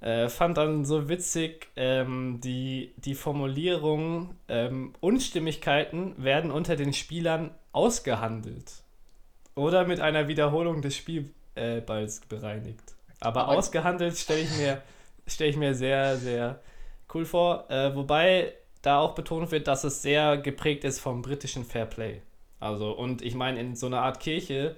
[0.00, 7.54] äh, fand dann so witzig, ähm, die, die Formulierung, ähm, Unstimmigkeiten werden unter den Spielern
[7.70, 8.82] ausgehandelt.
[9.54, 10.96] Oder mit einer Wiederholung des
[11.54, 12.94] Spielballs bereinigt.
[13.20, 14.82] Aber Aber- ausgehandelt stelle ich, mir-
[15.26, 16.60] stell ich mir sehr, sehr
[17.14, 17.70] cool vor.
[17.70, 22.22] Äh, wobei da auch betont wird, dass es sehr geprägt ist vom britischen Fairplay.
[22.60, 24.76] Also, und ich meine, in so einer Art Kirche,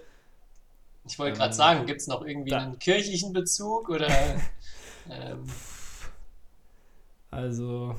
[1.04, 4.06] Ich wollte Ähm, gerade sagen, gibt es noch irgendwie da- einen kirchlichen Bezug oder
[5.10, 5.44] ähm,
[7.30, 7.96] also,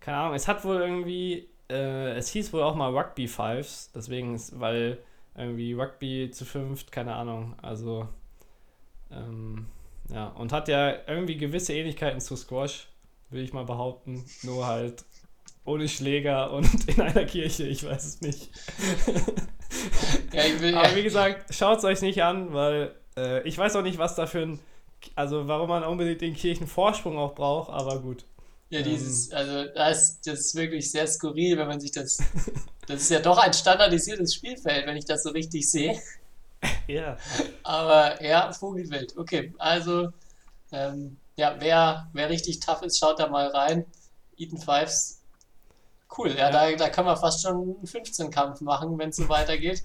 [0.00, 4.34] keine Ahnung, es hat wohl irgendwie, äh, es hieß wohl auch mal Rugby Fives, deswegen,
[4.36, 4.98] ist, weil
[5.38, 8.08] irgendwie Rugby zu fünft, keine Ahnung, also,
[9.10, 9.66] ähm,
[10.10, 12.88] ja, und hat ja irgendwie gewisse Ähnlichkeiten zu Squash,
[13.30, 15.04] will ich mal behaupten, nur halt
[15.64, 18.48] ohne Schläger und in einer Kirche, ich weiß es nicht.
[20.32, 23.82] ja, will, Aber wie gesagt, schaut es euch nicht an, weil äh, ich weiß auch
[23.82, 24.60] nicht, was da für ein,
[25.14, 28.24] also warum man unbedingt den Kirchenvorsprung auch braucht, aber gut.
[28.70, 28.84] Ja, Ähm.
[28.84, 32.18] dieses, also das, das ist wirklich sehr skurril, wenn man sich das.
[32.86, 36.00] Das ist ja doch ein standardisiertes Spielfeld, wenn ich das so richtig sehe.
[36.88, 37.16] Ja.
[37.62, 39.16] Aber ja, Vogelwild.
[39.16, 40.08] Okay, also
[40.72, 43.84] ähm, ja, wer, wer richtig tough ist, schaut da mal rein.
[44.36, 45.20] Eaton Fives.
[46.16, 46.50] Cool, ja, Ja.
[46.50, 49.84] Da, da kann man fast schon einen 15-Kampf machen, wenn es so weitergeht.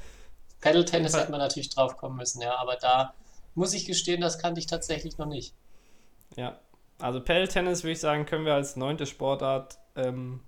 [0.62, 3.14] Pedal Tennis hätte man natürlich drauf kommen müssen, ja, aber da
[3.54, 5.54] muss ich gestehen, das kannte ich tatsächlich noch nicht.
[6.38, 6.58] Ja.
[7.00, 10.42] Also Pedal-Tennis würde ich sagen, können wir als neunte Sportart ähm,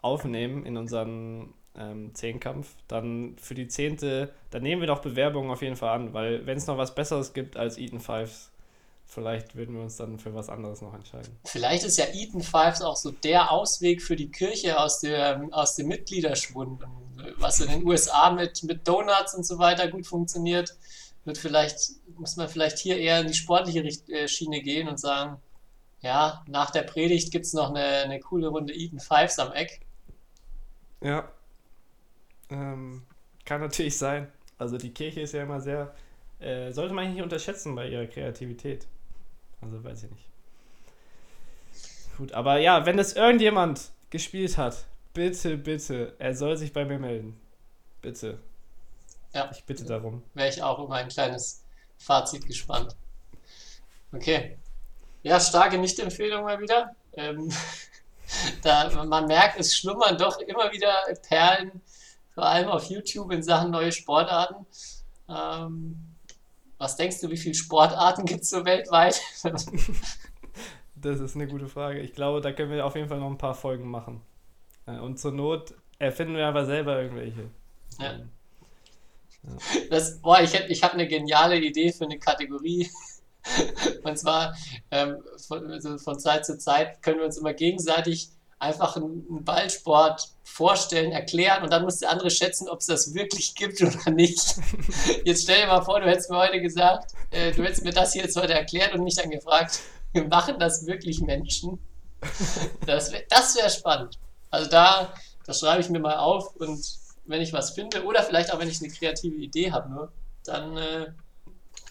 [0.00, 2.74] aufnehmen in unseren ähm, Zehnkampf.
[2.88, 6.58] Dann für die zehnte, dann nehmen wir doch Bewerbungen auf jeden Fall an, weil wenn
[6.58, 8.50] es noch was Besseres gibt als Eaton Fives,
[9.06, 11.36] vielleicht würden wir uns dann für was anderes noch entscheiden.
[11.44, 15.76] Vielleicht ist ja Eaton Fives auch so der Ausweg für die Kirche aus, der, aus
[15.76, 16.82] dem Mitgliederschwund.
[16.82, 20.74] Und Was in den USA mit, mit Donuts und so weiter gut funktioniert,
[21.24, 24.98] wird vielleicht, muss man vielleicht hier eher in die sportliche Richt äh, Schiene gehen und
[24.98, 25.40] sagen,
[26.00, 29.80] ja, nach der Predigt gibt es noch eine, eine coole Runde Eaton Fives am Eck.
[31.00, 31.28] Ja.
[32.50, 33.02] Ähm,
[33.44, 34.30] kann natürlich sein.
[34.58, 35.94] Also die Kirche ist ja immer sehr,
[36.40, 38.86] äh, sollte man nicht unterschätzen bei ihrer Kreativität.
[39.60, 40.28] Also weiß ich nicht.
[42.16, 46.98] Gut, aber ja, wenn das irgendjemand gespielt hat, bitte, bitte, er soll sich bei mir
[46.98, 47.38] melden.
[48.00, 48.38] Bitte.
[49.34, 49.50] Ja.
[49.52, 50.22] Ich bitte darum.
[50.34, 51.62] Wäre ich auch über ein kleines
[51.98, 52.96] Fazit gespannt.
[54.12, 54.56] Okay.
[55.26, 56.94] Ja, starke Nicht-Empfehlung mal wieder.
[57.14, 57.52] Ähm,
[58.62, 60.94] da, man merkt, es schlummern doch immer wieder
[61.28, 61.82] Perlen,
[62.32, 64.66] vor allem auf YouTube in Sachen neue Sportarten.
[65.28, 65.96] Ähm,
[66.78, 69.20] was denkst du, wie viele Sportarten gibt es so weltweit?
[70.94, 72.00] Das ist eine gute Frage.
[72.00, 74.22] Ich glaube, da können wir auf jeden Fall noch ein paar Folgen machen.
[74.86, 77.50] Äh, Und zur Not erfinden wir aber selber irgendwelche.
[77.98, 78.12] Ja.
[78.12, 78.30] Ähm,
[79.90, 82.90] Das, boah, ich, ich habe eine geniale Idee für eine Kategorie.
[84.02, 84.56] Und zwar
[84.90, 90.30] ähm, von, also von Zeit zu Zeit können wir uns immer gegenseitig einfach einen, Ballsport
[90.44, 94.56] vorstellen, erklären und dann muss der andere schätzen, ob es das wirklich gibt oder nicht.
[95.24, 98.12] Jetzt stell dir mal vor, du hättest mir heute gesagt, äh, du hättest mir das
[98.12, 99.80] hier jetzt heute erklärt und mich dann gefragt,
[100.30, 101.78] machen das wirklich Menschen?
[102.86, 104.18] Das wäre das wär spannend.
[104.50, 105.12] Also da,
[105.44, 106.82] das schreibe ich mir mal auf und
[107.26, 110.12] wenn ich was finde oder vielleicht auch wenn ich eine kreative Idee habe nur,
[110.44, 111.06] dann äh,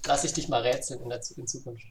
[0.06, 1.86] lasse ich dich mal rätseln in, der, in Zukunft.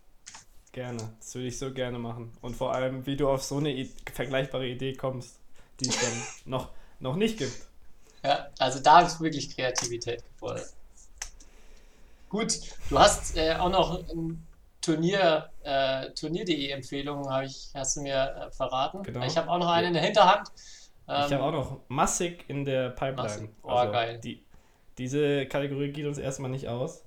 [0.72, 1.14] Gerne.
[1.20, 2.33] Das würde ich so gerne machen.
[2.40, 5.38] Und vor allem, wie du auf so eine I vergleichbare Idee kommst,
[5.81, 6.12] die es dann
[6.46, 7.68] noch, noch nicht gibt.
[8.24, 10.72] Ja, also da ist wirklich Kreativität gefordert.
[12.29, 12.59] Gut,
[12.90, 14.44] du hast äh, auch noch ein
[14.81, 19.03] Turnier, äh, Turnier.de Empfehlungen, habe ich, hast du mir äh, verraten.
[19.03, 19.24] Genau.
[19.24, 20.48] Ich habe auch noch eine in der Hinterhand.
[21.07, 23.14] ich habe Ähm, auch noch massig in der Pipeline.
[23.16, 23.50] Massig.
[23.62, 24.18] Oh, geil.
[24.22, 24.42] Die,
[24.98, 27.05] diese Kategorie geht uns erstmal nicht aus.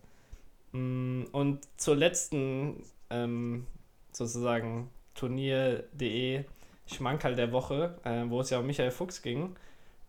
[0.78, 3.66] Mm, Und zur letzten ähm,
[4.12, 6.44] sozusagen Turnier.de
[6.86, 9.56] Schmankerl der Woche, äh, wo es ja um Michael Fuchs ging.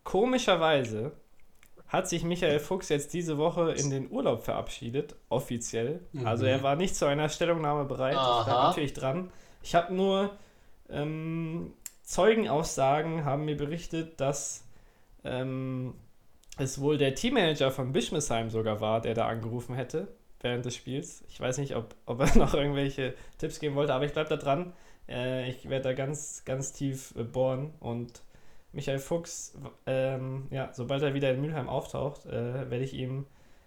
[0.05, 1.13] Komischerweise
[1.89, 6.01] hat sich Michael Fuchs jetzt diese Woche in den Urlaub verabschiedet, offiziell.
[6.25, 8.13] Also er war nicht zu einer Stellungnahme bereit.
[8.13, 8.45] Ich Aha.
[8.45, 9.33] bleibe natürlich dran.
[9.63, 10.37] Ich habe nur
[10.91, 14.65] ähm, Zeugenaussagen haben mir berichtet, dass
[15.25, 15.95] ähm,
[16.59, 20.09] es wohl der Teammanager von Bischmesheim sogar war, der da angerufen hätte
[20.41, 21.25] während des Spiels.
[21.29, 24.37] Ich weiß nicht, ob, ob er noch irgendwelche Tipps geben wollte, aber ich bleibe da
[24.37, 24.73] dran.
[25.09, 28.23] Äh, ich werde da ganz, ganz tief äh, bohren und
[28.73, 29.55] Michael Fuchs,
[29.87, 33.27] ähm, ja, sobald er wieder in Mülheim auftaucht, äh, werde ich ihm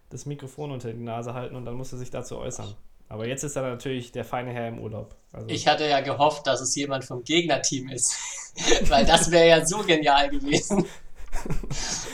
[0.10, 2.76] das Mikrofon unter die Nase halten und dann muss er sich dazu äußern.
[3.10, 5.16] Aber jetzt ist er natürlich der feine Herr im Urlaub.
[5.34, 8.16] Also, Ich hatte ja gehofft, dass es jemand vom Gegnerteam ist,
[8.90, 10.86] weil das wäre ja so genial gewesen.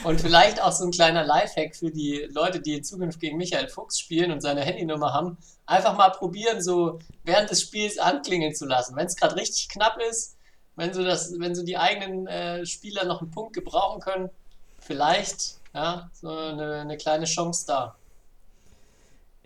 [0.04, 3.68] Und vielleicht auch so ein kleiner Lifehack für die Leute, die in Zukunft gegen Michael
[3.68, 5.38] Fuchs spielen und seine Handynummer haben.
[5.66, 8.96] Einfach mal probieren, so während des Spiels anklingeln zu lassen.
[8.96, 10.36] Wenn es gerade richtig knapp ist,
[10.76, 14.30] wenn so, das, wenn so die eigenen äh, Spieler noch einen Punkt gebrauchen können,
[14.78, 17.96] vielleicht ja, so eine, eine kleine Chance da.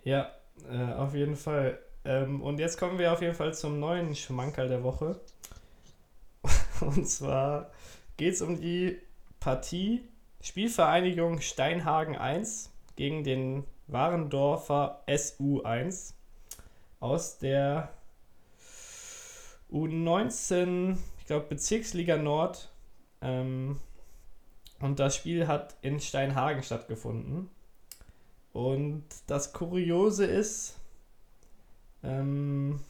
[0.03, 0.31] Ja,
[0.71, 1.79] äh, auf jeden Fall.
[2.05, 5.19] Ähm, und jetzt kommen wir auf jeden Fall zum neuen Schmankerl der Woche.
[6.81, 7.71] Und zwar
[8.17, 8.99] geht es um die
[9.39, 10.07] Partie
[10.43, 16.13] Spielvereinigung Steinhagen 1 gegen den Warendorfer SU1
[16.99, 17.93] aus der
[19.71, 22.69] U19, ich glaube Bezirksliga Nord.
[23.21, 23.79] Ähm,
[24.81, 27.49] und das Spiel hat in Steinhagen stattgefunden.
[28.51, 30.77] Und das Kuriose ist,
[32.03, 32.81] ähm,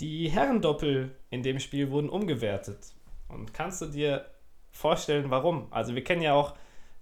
[0.00, 2.94] die Herrendoppel in dem Spiel wurden umgewertet.
[3.28, 4.30] Und kannst du dir
[4.70, 5.66] vorstellen, warum?
[5.70, 6.54] Also wir kennen ja auch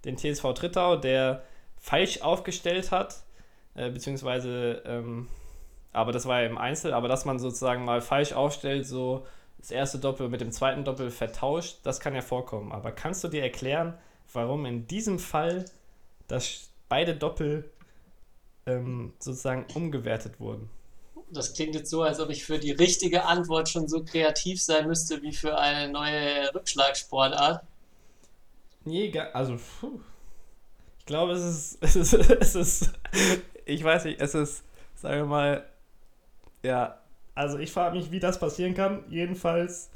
[0.05, 1.43] den TSV Trittau, der
[1.77, 3.23] falsch aufgestellt hat,
[3.75, 5.27] äh, beziehungsweise, ähm,
[5.91, 9.25] aber das war ja im Einzel, aber dass man sozusagen mal falsch aufstellt, so
[9.57, 12.71] das erste Doppel mit dem zweiten Doppel vertauscht, das kann ja vorkommen.
[12.71, 13.97] Aber kannst du dir erklären,
[14.31, 15.65] warum in diesem Fall
[16.27, 17.69] das beide Doppel
[18.65, 20.69] ähm, sozusagen umgewertet wurden?
[21.31, 24.87] Das klingt jetzt so, als ob ich für die richtige Antwort schon so kreativ sein
[24.87, 27.63] müsste wie für eine neue Rückschlagsportart.
[28.89, 29.99] Nee, also, puh.
[30.97, 32.93] ich glaube, es ist, es ist, es ist,
[33.65, 34.63] ich weiß nicht, es ist,
[34.95, 35.65] sagen wir mal,
[36.63, 36.99] ja,
[37.35, 39.03] also ich frage mich, wie das passieren kann.
[39.09, 39.91] Jedenfalls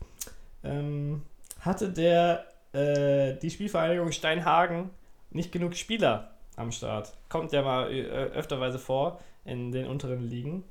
[0.63, 1.23] ähm,
[1.59, 4.91] hatte der, äh, die Spielvereinigung Steinhagen
[5.31, 7.13] nicht genug Spieler am Start.
[7.29, 10.63] Kommt ja mal äh, öfterweise vor in den unteren Ligen.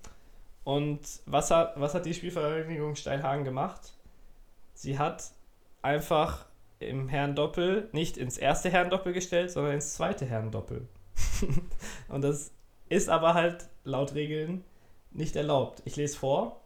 [0.63, 3.95] Und was hat, was hat die Spielvereinigung Steinhagen gemacht?
[4.75, 5.25] Sie hat
[5.83, 6.47] einfach
[6.85, 10.87] im Herrendoppel nicht ins erste Herrendoppel gestellt, sondern ins zweite Herrendoppel.
[12.09, 12.53] und das
[12.89, 14.65] ist aber halt laut Regeln
[15.11, 15.83] nicht erlaubt.
[15.85, 16.61] Ich lese vor.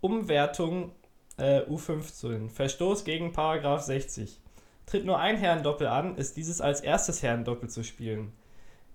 [0.00, 0.92] Umwertung
[1.36, 2.50] äh, U15.
[2.50, 4.40] Verstoß gegen Paragraph 60.
[4.86, 8.32] Tritt nur ein Herrendoppel an, ist dieses als erstes Herrendoppel zu spielen.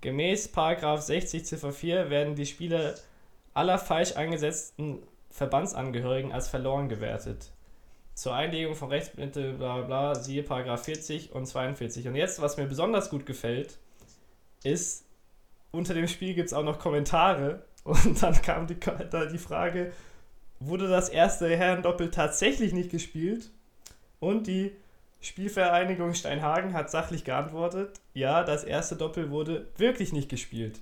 [0.02, 2.96] Gemäß Paragraph 60 Ziffer 4 werden die Spiele
[3.54, 7.52] aller falsch eingesetzten Verbandsangehörigen als verloren gewertet.
[8.20, 12.06] Zur Einlegung von Rechtsmittel, bla bla siehe Paragraph 40 und 42.
[12.06, 13.78] Und jetzt, was mir besonders gut gefällt,
[14.62, 15.06] ist,
[15.72, 18.78] unter dem Spiel gibt es auch noch Kommentare und dann kam die,
[19.10, 19.94] da die Frage,
[20.60, 23.52] wurde das erste Herrendoppel tatsächlich nicht gespielt?
[24.20, 24.74] Und die
[25.22, 30.82] Spielvereinigung Steinhagen hat sachlich geantwortet, ja, das erste Doppel wurde wirklich nicht gespielt.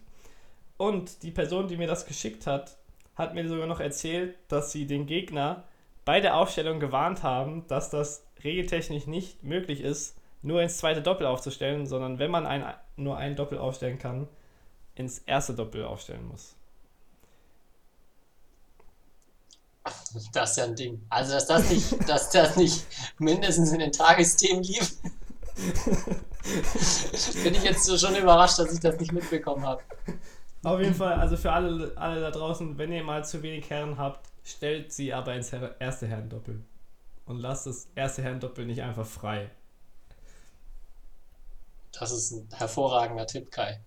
[0.78, 2.78] Und die Person, die mir das geschickt hat,
[3.16, 5.66] hat mir sogar noch erzählt, dass sie den Gegner
[6.08, 11.28] bei der Aufstellung gewarnt haben, dass das regeltechnisch nicht möglich ist, nur ins zweite Doppel
[11.28, 12.64] aufzustellen, sondern wenn man ein,
[12.96, 14.30] nur ein Doppel aufstellen kann,
[14.96, 16.56] ins erste Doppel aufstellen muss.
[20.32, 21.06] Das ist ja ein Ding.
[21.10, 22.86] Also, dass das nicht, dass das nicht
[23.20, 24.96] mindestens in den Tagesthemen lief,
[27.44, 29.82] bin ich jetzt schon überrascht, dass ich das nicht mitbekommen habe.
[30.64, 33.98] Auf jeden Fall, also für alle, alle da draußen, wenn ihr mal zu wenig Herren
[33.98, 36.64] habt, stellt sie aber ins erste Herrendoppel.
[37.26, 39.52] Und lasst das erste Herrendoppel nicht einfach frei.
[41.92, 43.82] Das ist ein hervorragender Tipp, Kai.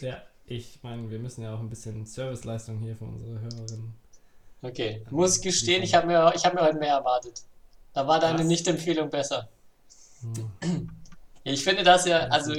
[0.00, 3.94] Ja, ich meine, wir müssen ja auch ein bisschen Serviceleistung hier für unsere Hörerinnen.
[4.62, 7.42] Okay, muss ich gestehen, ich habe mir, hab mir heute mehr erwartet.
[7.92, 9.48] Da war deine Nicht-Empfehlung besser.
[10.20, 10.90] Hm.
[11.42, 12.52] Ich finde das ja, also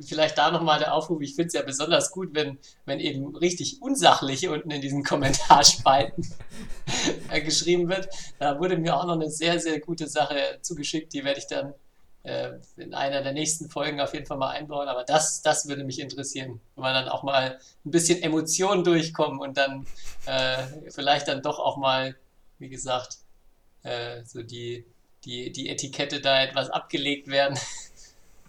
[0.00, 3.80] vielleicht da nochmal der Aufruf, ich finde es ja besonders gut, wenn, wenn eben richtig
[3.80, 6.26] unsachlich unten in diesen Kommentarspalten
[7.30, 8.08] äh, geschrieben wird.
[8.38, 11.74] Da wurde mir auch noch eine sehr, sehr gute Sache zugeschickt, die werde ich dann
[12.22, 14.88] äh, in einer der nächsten Folgen auf jeden Fall mal einbauen.
[14.88, 19.40] Aber das, das würde mich interessieren, wenn man dann auch mal ein bisschen Emotionen durchkommen
[19.40, 19.86] und dann
[20.26, 22.16] äh, vielleicht dann doch auch mal,
[22.58, 23.18] wie gesagt,
[23.82, 24.84] äh, so die,
[25.24, 27.58] die, die Etikette da etwas abgelegt werden.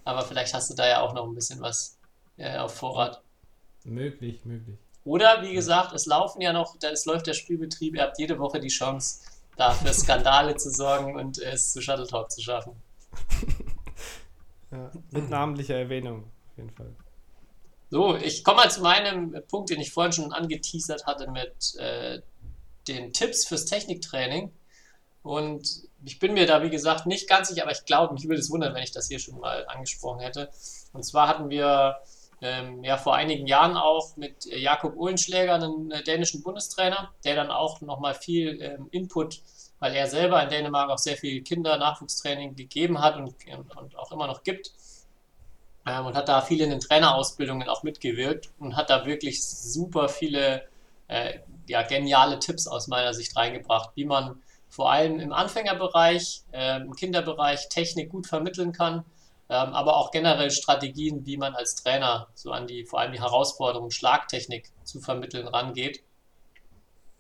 [0.04, 1.98] Aber vielleicht hast du da ja auch noch ein bisschen was
[2.38, 3.22] äh, auf Vorrat.
[3.84, 4.78] Möglich, möglich.
[5.04, 8.60] Oder wie gesagt, es laufen ja noch, es läuft der Spielbetrieb, ihr habt jede Woche
[8.60, 9.22] die Chance,
[9.58, 12.74] da für Skandale zu sorgen und es zu Shuttle Talk zu schaffen.
[14.72, 16.96] ja, mit namentlicher Erwähnung, auf jeden Fall.
[17.90, 22.22] So, ich komme mal zu meinem Punkt, den ich vorhin schon angeteasert hatte mit äh,
[22.88, 24.52] den Tipps fürs Techniktraining.
[25.24, 28.40] Und ich bin mir da, wie gesagt, nicht ganz sicher, aber ich glaube, mich würde
[28.40, 30.50] es wundern, wenn ich das hier schon mal angesprochen hätte.
[30.94, 31.98] Und zwar hatten wir
[32.42, 37.52] ähm, ja vor einigen Jahren auch mit Jakob Uhlenschläger, einen äh, dänischen Bundestrainer, der dann
[37.52, 39.42] auch nochmal viel ähm, Input,
[39.80, 43.36] weil er selber in Dänemark auch sehr viel Kinder-Nachwuchstraining gegeben hat und,
[43.78, 44.74] und, auch immer noch gibt.
[45.86, 50.10] Ähm, und hat da viel in den Trainerausbildungen auch mitgewirkt und hat da wirklich super
[50.10, 50.64] viele
[51.08, 56.78] äh, ja, geniale Tipps aus meiner Sicht reingebracht, wie man vor allem im Anfängerbereich, äh,
[56.78, 59.04] im Kinderbereich Technik gut vermitteln kann,
[59.50, 63.20] ähm, aber auch generell Strategien, wie man als Trainer so an die, vor allem die
[63.20, 66.02] Herausforderung Schlagtechnik zu vermitteln rangeht.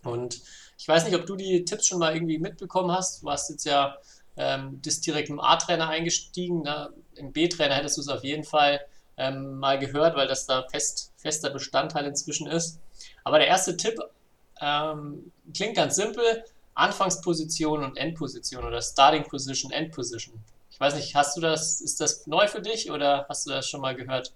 [0.04, 0.42] Und
[0.78, 3.22] ich weiß nicht, ob du die Tipps schon mal irgendwie mitbekommen hast.
[3.22, 3.98] Du hast jetzt ja
[4.38, 6.62] ähm, das direkt im A-Trainer eingestiegen.
[6.62, 6.90] Ne?
[7.16, 8.80] Im B-Trainer hättest du es auf jeden Fall
[9.18, 12.80] ähm, mal gehört, weil das da fest, fester Bestandteil inzwischen ist.
[13.26, 14.00] Aber der erste Tipp
[14.62, 16.46] ähm, klingt ganz simpel.
[16.82, 20.40] Anfangsposition und Endposition oder Starting Position, End Position.
[20.72, 23.70] Ich weiß nicht, hast du das, ist das neu für dich oder hast du das
[23.70, 24.34] schon mal gehört?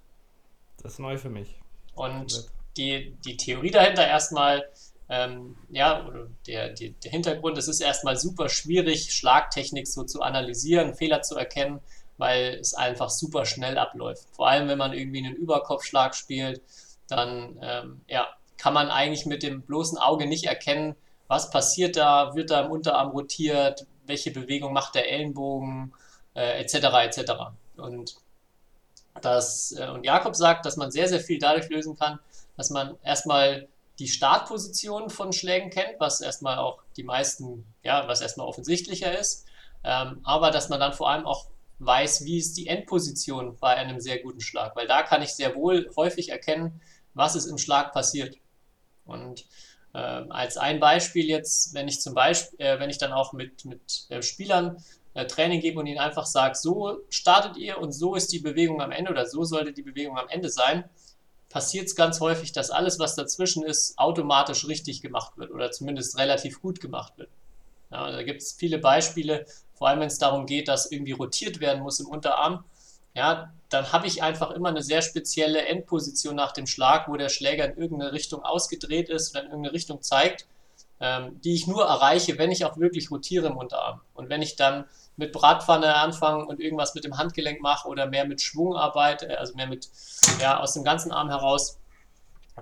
[0.82, 1.60] Das ist neu für mich.
[1.96, 4.70] Und die, die Theorie dahinter erstmal,
[5.10, 10.22] ähm, ja, oder der, die, der Hintergrund, es ist erstmal super schwierig, Schlagtechnik so zu
[10.22, 11.80] analysieren, Fehler zu erkennen,
[12.18, 14.28] weil es einfach super schnell abläuft.
[14.34, 16.62] Vor allem, wenn man irgendwie einen Überkopfschlag spielt,
[17.08, 18.28] dann ähm, ja,
[18.58, 20.96] kann man eigentlich mit dem bloßen Auge nicht erkennen,
[21.28, 25.94] was passiert da, wird da im Unterarm rotiert, welche Bewegung macht der Ellenbogen,
[26.36, 26.76] äh, etc.
[27.06, 27.32] etc.
[27.78, 28.16] Und,
[29.22, 32.20] das, äh, und Jakob sagt, dass man sehr, sehr viel dadurch lösen kann,
[32.58, 33.68] dass man erstmal
[34.00, 39.46] die Startposition von Schlägen kennt, was erstmal auch die meisten, ja, was erstmal offensichtlicher ist,
[39.84, 41.48] ähm, aber dass man dann vor allem auch
[41.80, 45.56] weiß, wie ist die Endposition bei einem sehr guten Schlag, weil da kann ich sehr
[45.56, 46.82] wohl häufig erkennen,
[47.14, 48.38] was ist im Schlag passiert.
[49.06, 49.46] Und
[49.96, 53.64] äh, als ein Beispiel jetzt, wenn ich zum Beispiel, äh, wenn ich dann auch mit,
[53.64, 54.84] mit äh, Spielern
[55.14, 58.82] äh, Training gebe und ihnen einfach sage, so startet ihr und so ist die Bewegung
[58.82, 60.84] am Ende oder so sollte die Bewegung am Ende sein,
[61.48, 66.18] passiert es ganz häufig, dass alles, was dazwischen ist, automatisch richtig gemacht wird oder zumindest
[66.18, 67.30] relativ gut gemacht wird.
[67.90, 71.62] Ja, da gibt es viele Beispiele, vor allem wenn es darum geht, dass irgendwie rotiert
[71.62, 72.66] werden muss im Unterarm
[73.16, 77.30] ja, dann habe ich einfach immer eine sehr spezielle Endposition nach dem Schlag, wo der
[77.30, 80.46] Schläger in irgendeine Richtung ausgedreht ist oder in irgendeine Richtung zeigt,
[81.00, 84.02] ähm, die ich nur erreiche, wenn ich auch wirklich rotiere im Unterarm.
[84.14, 84.86] Und wenn ich dann
[85.18, 89.56] mit Bratpfanne anfange und irgendwas mit dem Handgelenk mache oder mehr mit Schwung arbeite, also
[89.56, 89.90] mehr mit,
[90.42, 91.80] ja, aus dem ganzen Arm heraus,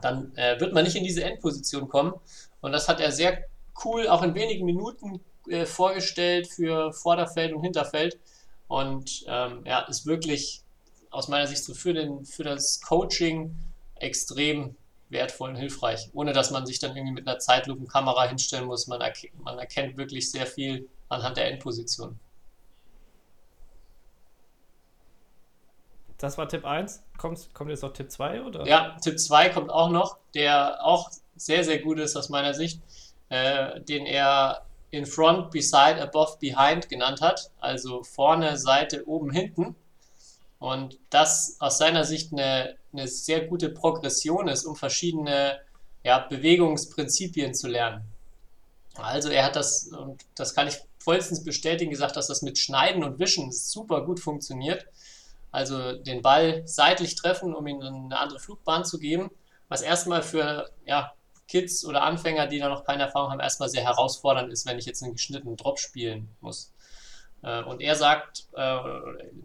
[0.02, 2.14] dann äh, wird man nicht in diese Endposition kommen.
[2.62, 3.46] Und das hat er sehr
[3.84, 8.20] cool, auch in wenigen Minuten äh, vorgestellt für Vorderfeld und Hinterfeld.
[8.68, 10.64] Und ähm, ja, ist wirklich
[11.10, 13.56] aus meiner Sicht so für, den, für das Coaching
[13.96, 14.76] extrem
[15.10, 18.88] wertvoll und hilfreich, ohne dass man sich dann irgendwie mit einer Zeitlupenkamera hinstellen muss.
[18.88, 22.20] Man, erk man erkennt wirklich sehr viel anhand der Endposition.
[26.18, 27.04] Das war Tipp 1.
[27.18, 28.44] Kommt, kommt jetzt noch Tipp 2?
[28.44, 28.66] Oder?
[28.66, 32.82] Ja, Tipp 2 kommt auch noch, der auch sehr, sehr gut ist aus meiner Sicht,
[33.30, 37.50] äh, den er in Front, Beside, Above, Behind genannt hat.
[37.60, 39.76] Also vorne, Seite, oben, hinten.
[40.60, 45.60] Und das aus seiner Sicht eine, eine sehr gute Progression ist, um verschiedene
[46.04, 48.04] ja, Bewegungsprinzipien zu lernen.
[48.94, 53.04] Also er hat das, und das kann ich vollstens bestätigen, gesagt, dass das mit Schneiden
[53.04, 54.86] und Wischen super gut funktioniert.
[55.52, 59.32] Also den Ball seitlich treffen, um ihm eine andere Flugbahn zu geben,
[59.70, 61.14] was erstmal für ja,
[61.54, 64.88] Kids oder Anfänger, die da noch keine Erfahrung haben, erstmal sehr herausfordernd ist, wenn ich
[64.88, 66.74] jetzt einen geschnittenen Drop spielen muss.
[67.44, 68.78] Äh, und er sagt äh,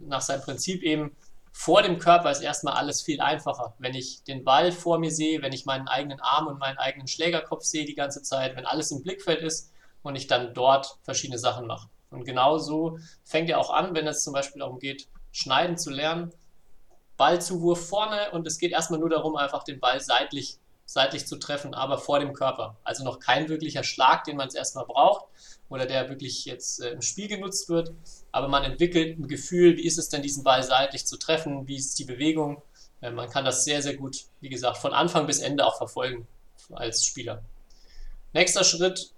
[0.07, 1.15] nach seinem Prinzip eben,
[1.51, 3.75] vor dem Körper ist erstmal alles viel einfacher.
[3.77, 7.07] Wenn ich den Ball vor mir sehe, wenn ich meinen eigenen Arm und meinen eigenen
[7.07, 11.37] Schlägerkopf sehe die ganze Zeit, wenn alles im Blickfeld ist und ich dann dort verschiedene
[11.37, 11.89] Sachen mache.
[12.09, 16.33] Und genauso fängt er auch an, wenn es zum Beispiel darum geht, schneiden zu lernen.
[17.17, 20.57] Ballzuwurf vorne und es geht erstmal nur darum, einfach den Ball seitlich
[20.89, 22.75] seitlich zu treffen, aber vor dem Körper.
[22.83, 25.25] Also noch kein wirklicher Schlag, den man es erstmal braucht
[25.69, 27.93] oder der wirklich jetzt äh, im Spiel genutzt wird.
[28.31, 31.75] Aber man entwickelt ein Gefühl, wie ist es denn, diesen Ball seitlich zu treffen, wie
[31.75, 32.63] ist die Bewegung.
[33.01, 36.27] Äh, man kann das sehr, sehr gut, wie gesagt, von Anfang bis Ende auch verfolgen
[36.71, 37.43] als Spieler.
[38.33, 39.13] Nächster Schritt,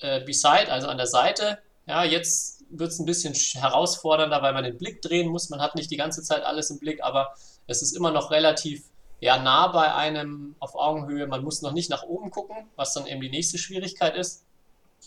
[0.00, 1.58] äh, Beside, also an der Seite.
[1.86, 5.48] Ja, jetzt wird es ein bisschen herausfordernder, weil man den Blick drehen muss.
[5.48, 7.36] Man hat nicht die ganze Zeit alles im Blick, aber
[7.68, 8.82] es ist immer noch relativ
[9.20, 11.26] ja, nah bei einem auf Augenhöhe.
[11.26, 14.44] Man muss noch nicht nach oben gucken, was dann eben die nächste Schwierigkeit ist.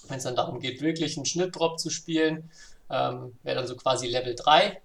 [0.08, 2.50] Wenn es dann darum geht, wirklich einen Schnittdrop zu spielen,
[2.90, 4.82] ähm, wäre dann so quasi Level 3.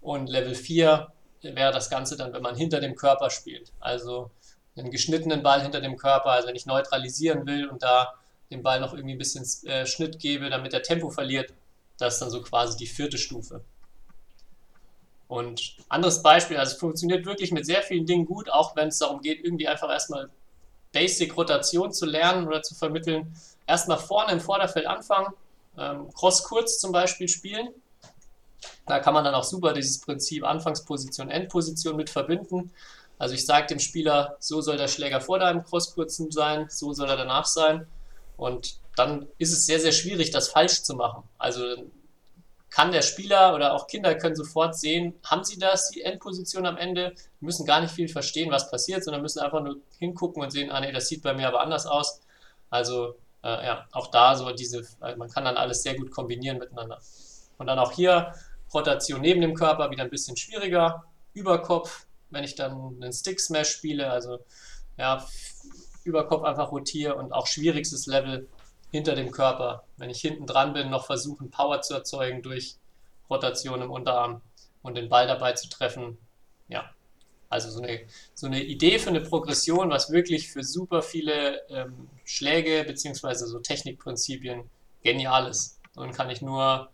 [0.00, 1.12] Und Level 4
[1.42, 3.72] wäre das Ganze dann, wenn man hinter dem Körper spielt.
[3.80, 4.30] Also
[4.76, 8.14] einen geschnittenen Ball hinter dem Körper, also wenn ich neutralisieren will und da
[8.50, 11.52] dem Ball noch irgendwie ein bisschen äh, Schnitt gebe, damit er Tempo verliert,
[11.98, 13.64] das ist dann so quasi die vierte Stufe.
[15.28, 18.98] Und anderes Beispiel, also es funktioniert wirklich mit sehr vielen Dingen gut, auch wenn es
[18.98, 20.30] darum geht, irgendwie einfach erstmal
[20.92, 23.34] Basic-Rotation zu lernen oder zu vermitteln.
[23.66, 25.34] Erstmal vorne im Vorderfeld anfangen,
[25.76, 27.68] ähm, Cross-Kurz zum Beispiel spielen.
[28.86, 32.70] Da kann man dann auch super dieses Prinzip Anfangsposition, Endposition mit verbinden.
[33.18, 37.08] Also ich sage dem Spieler, so soll der Schläger vor deinem Crosskurzen sein, so soll
[37.08, 37.86] er danach sein.
[38.36, 41.22] Und dann ist es sehr, sehr schwierig, das falsch zu machen.
[41.38, 41.62] Also
[42.76, 46.76] kann der Spieler oder auch Kinder können sofort sehen, haben sie das, die Endposition am
[46.76, 50.70] Ende, müssen gar nicht viel verstehen, was passiert, sondern müssen einfach nur hingucken und sehen,
[50.70, 52.20] ah nee, das sieht bei mir aber anders aus.
[52.68, 56.58] Also äh, ja, auch da so diese, also man kann dann alles sehr gut kombinieren
[56.58, 57.00] miteinander.
[57.56, 58.34] Und dann auch hier
[58.74, 63.70] Rotation neben dem Körper wieder ein bisschen schwieriger, Überkopf, wenn ich dann einen Stick Smash
[63.70, 64.40] spiele, also
[64.98, 65.26] ja,
[66.04, 68.46] Überkopf einfach rotiere und auch schwierigstes Level
[68.90, 69.84] hinter dem Körper.
[69.96, 72.76] Wenn ich hinten dran bin, noch versuchen, Power zu erzeugen durch
[73.28, 74.40] Rotation im Unterarm
[74.82, 76.18] und den Ball dabei zu treffen.
[76.68, 76.90] Ja,
[77.48, 78.00] also so eine,
[78.34, 83.34] so eine Idee für eine Progression, was wirklich für super viele ähm, Schläge bzw.
[83.34, 84.68] so Technikprinzipien
[85.02, 85.80] genial ist.
[85.94, 86.88] Und kann ich nur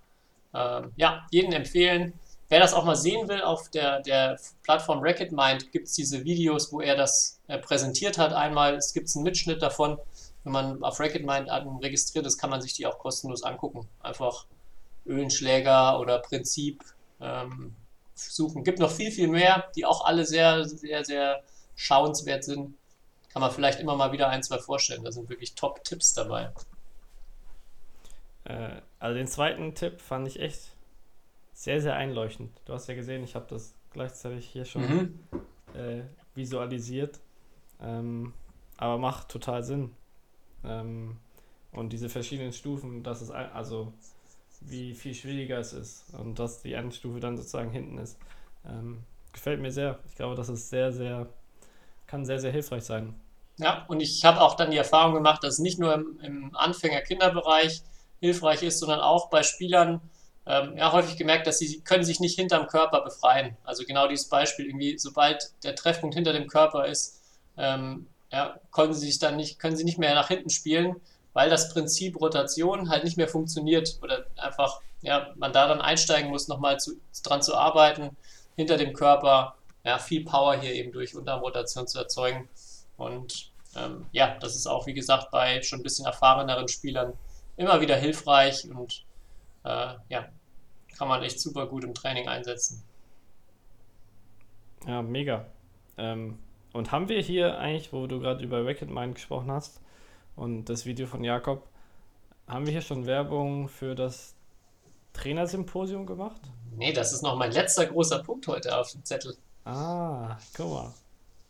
[0.54, 2.14] ähm, ja, jeden empfehlen.
[2.48, 6.22] Wer das auch mal sehen will, auf der, der Plattform Racket Mind gibt es diese
[6.24, 8.34] Videos, wo er das äh, präsentiert hat.
[8.34, 9.98] Einmal, es gibt einen Mitschnitt davon
[10.44, 11.48] wenn man auf Racketmind
[11.82, 13.88] registriert ist, kann man sich die auch kostenlos angucken.
[14.00, 14.46] Einfach
[15.06, 16.82] Ölenschläger oder Prinzip
[17.20, 17.74] ähm,
[18.14, 18.64] suchen.
[18.64, 21.42] Gibt noch viel, viel mehr, die auch alle sehr, sehr, sehr
[21.74, 22.74] schauenswert sind.
[23.32, 25.04] Kann man vielleicht immer mal wieder ein, zwei vorstellen.
[25.04, 26.52] Da sind wirklich Top-Tipps dabei.
[28.44, 30.76] Äh, also den zweiten Tipp fand ich echt
[31.52, 32.52] sehr, sehr einleuchtend.
[32.64, 35.20] Du hast ja gesehen, ich habe das gleichzeitig hier schon mhm.
[35.74, 36.02] äh,
[36.34, 37.20] visualisiert.
[37.80, 38.34] Ähm,
[38.76, 39.94] aber macht total Sinn.
[40.64, 41.16] Ähm,
[41.72, 43.92] und diese verschiedenen Stufen, das ist also
[44.60, 48.18] wie viel schwieriger es ist und dass die Endstufe dann sozusagen hinten ist.
[48.66, 49.02] Ähm,
[49.32, 49.98] gefällt mir sehr.
[50.08, 51.28] Ich glaube, das ist sehr, sehr,
[52.06, 53.14] kann sehr, sehr hilfreich sein.
[53.58, 56.56] Ja, und ich habe auch dann die Erfahrung gemacht, dass es nicht nur im, im
[56.56, 57.82] Anfänger-Kinderbereich
[58.20, 60.00] hilfreich ist, sondern auch bei Spielern,
[60.46, 63.56] ähm, ja, häufig gemerkt, dass sie können sich nicht hinterm Körper befreien.
[63.64, 67.20] Also genau dieses Beispiel, irgendwie, sobald der Treffpunkt hinter dem Körper ist,
[67.56, 70.96] ähm, ja, konnten sie sich dann nicht, können sie nicht mehr nach hinten spielen,
[71.34, 76.30] weil das Prinzip Rotation halt nicht mehr funktioniert oder einfach, ja, man da dann einsteigen
[76.30, 78.16] muss, nochmal zu, dran zu arbeiten,
[78.56, 79.54] hinter dem Körper,
[79.84, 82.48] ja, viel Power hier eben durch Unterrotation zu erzeugen.
[82.96, 87.12] Und ähm, ja, das ist auch, wie gesagt, bei schon ein bisschen erfahreneren Spielern
[87.56, 89.04] immer wieder hilfreich und
[89.64, 90.28] äh, ja,
[90.96, 92.82] kann man echt super gut im Training einsetzen.
[94.86, 95.46] Ja, mega.
[95.98, 96.38] Ähm,
[96.72, 99.80] und haben wir hier eigentlich, wo du gerade über Racket Mind gesprochen hast
[100.36, 101.66] und das Video von Jakob,
[102.46, 104.34] haben wir hier schon Werbung für das
[105.12, 106.40] Trainersymposium gemacht?
[106.76, 109.36] Nee, das ist noch mein letzter großer Punkt heute auf dem Zettel.
[109.64, 110.94] Ah, guck mal.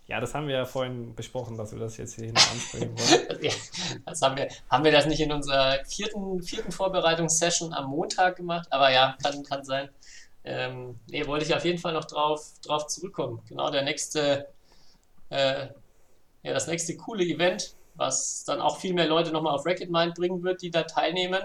[0.07, 3.53] Ja, das haben wir ja vorhin besprochen, dass wir das jetzt hier ansprechen wollen.
[4.05, 8.67] Das haben, wir, haben wir das nicht in unserer vierten, vierten Vorbereitungssession am Montag gemacht?
[8.71, 9.89] Aber ja, kann, kann sein.
[10.45, 13.41] Ähm, nee, wollte ich auf jeden Fall noch drauf, drauf zurückkommen.
[13.49, 14.49] Genau, der nächste,
[15.33, 15.69] äh,
[16.43, 20.15] ja, das nächste coole Event, was dann auch viel mehr Leute nochmal auf Racket Mind
[20.15, 21.43] bringen wird, die da teilnehmen.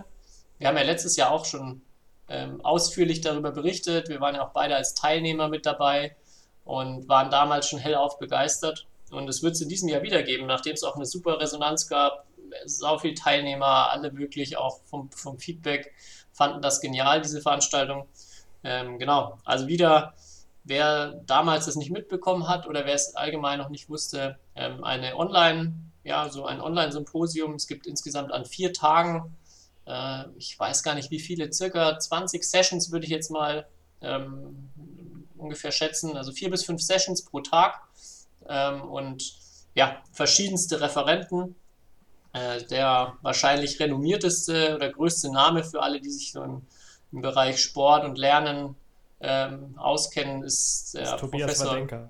[0.58, 1.82] Wir haben ja letztes Jahr auch schon
[2.28, 4.10] ähm, ausführlich darüber berichtet.
[4.10, 6.16] Wir waren ja auch beide als Teilnehmer mit dabei
[6.66, 8.88] und waren damals schon hellauf begeistert.
[9.12, 11.88] Und es wird es in diesem Jahr wieder geben, nachdem es auch eine super Resonanz
[11.88, 12.26] gab.
[12.66, 15.94] Sau viele Teilnehmer, alle wirklich auch vom, vom Feedback
[16.34, 18.08] fanden das genial, diese Veranstaltung.
[18.64, 20.14] Ähm, genau, also wieder,
[20.68, 25.16] wer damals das nicht mitbekommen hat oder wer es allgemein noch nicht wusste, ähm, eine
[25.16, 27.56] Online, ja, so ein Online-Symposium.
[27.56, 29.36] Es gibt insgesamt an vier Tagen,
[29.86, 33.68] äh, ich weiß gar nicht wie viele, circa 20 Sessions würde ich jetzt mal
[34.02, 34.70] ähm,
[35.38, 37.82] ungefähr schätzen, also vier bis fünf Sessions pro Tag
[38.48, 39.34] ähm, und
[39.76, 41.56] ja, verschiedenste Referenten.
[42.34, 46.62] Äh, der wahrscheinlich renommierteste oder größte Name für alle, die sich so im
[47.12, 48.76] im Bereich Sport und Lernen
[49.20, 51.88] ähm, auskennen, ist der Das Tobias Professor.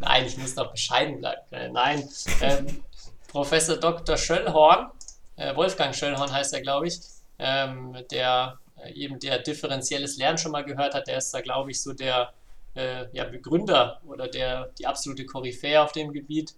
[0.00, 1.40] Nein, ich muss noch bescheiden bleiben.
[1.50, 2.08] Äh, Nein,
[2.40, 2.84] ähm,
[3.28, 4.16] Professor Dr.
[4.16, 4.90] Schöllhorn,
[5.36, 7.00] äh, Wolfgang Schöllhorn heißt er, glaube ich,
[7.38, 11.70] ähm, der äh, eben der differenzielles Lernen schon mal gehört hat, der ist da, glaube
[11.70, 12.32] ich, so der
[12.74, 16.54] äh, ja, Begründer oder der die absolute Koryphäe auf dem Gebiet.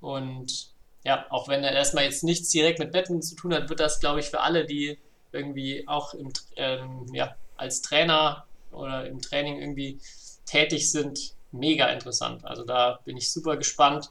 [0.00, 0.70] Und
[1.04, 4.00] ja, auch wenn er erstmal jetzt nichts direkt mit Badminton zu tun hat, wird das,
[4.00, 4.98] glaube ich, für alle, die
[5.32, 9.98] irgendwie auch im, ähm, ja, als Trainer oder im Training irgendwie
[10.44, 12.44] tätig sind, mega interessant.
[12.44, 14.10] Also da bin ich super gespannt.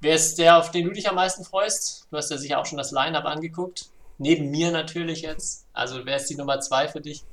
[0.00, 2.06] Wer ist der, auf den du dich am meisten freust?
[2.10, 3.90] Du hast ja sicher auch schon das Line-Up angeguckt.
[4.18, 5.66] Neben mir natürlich jetzt.
[5.72, 7.24] Also wer ist die Nummer zwei für dich?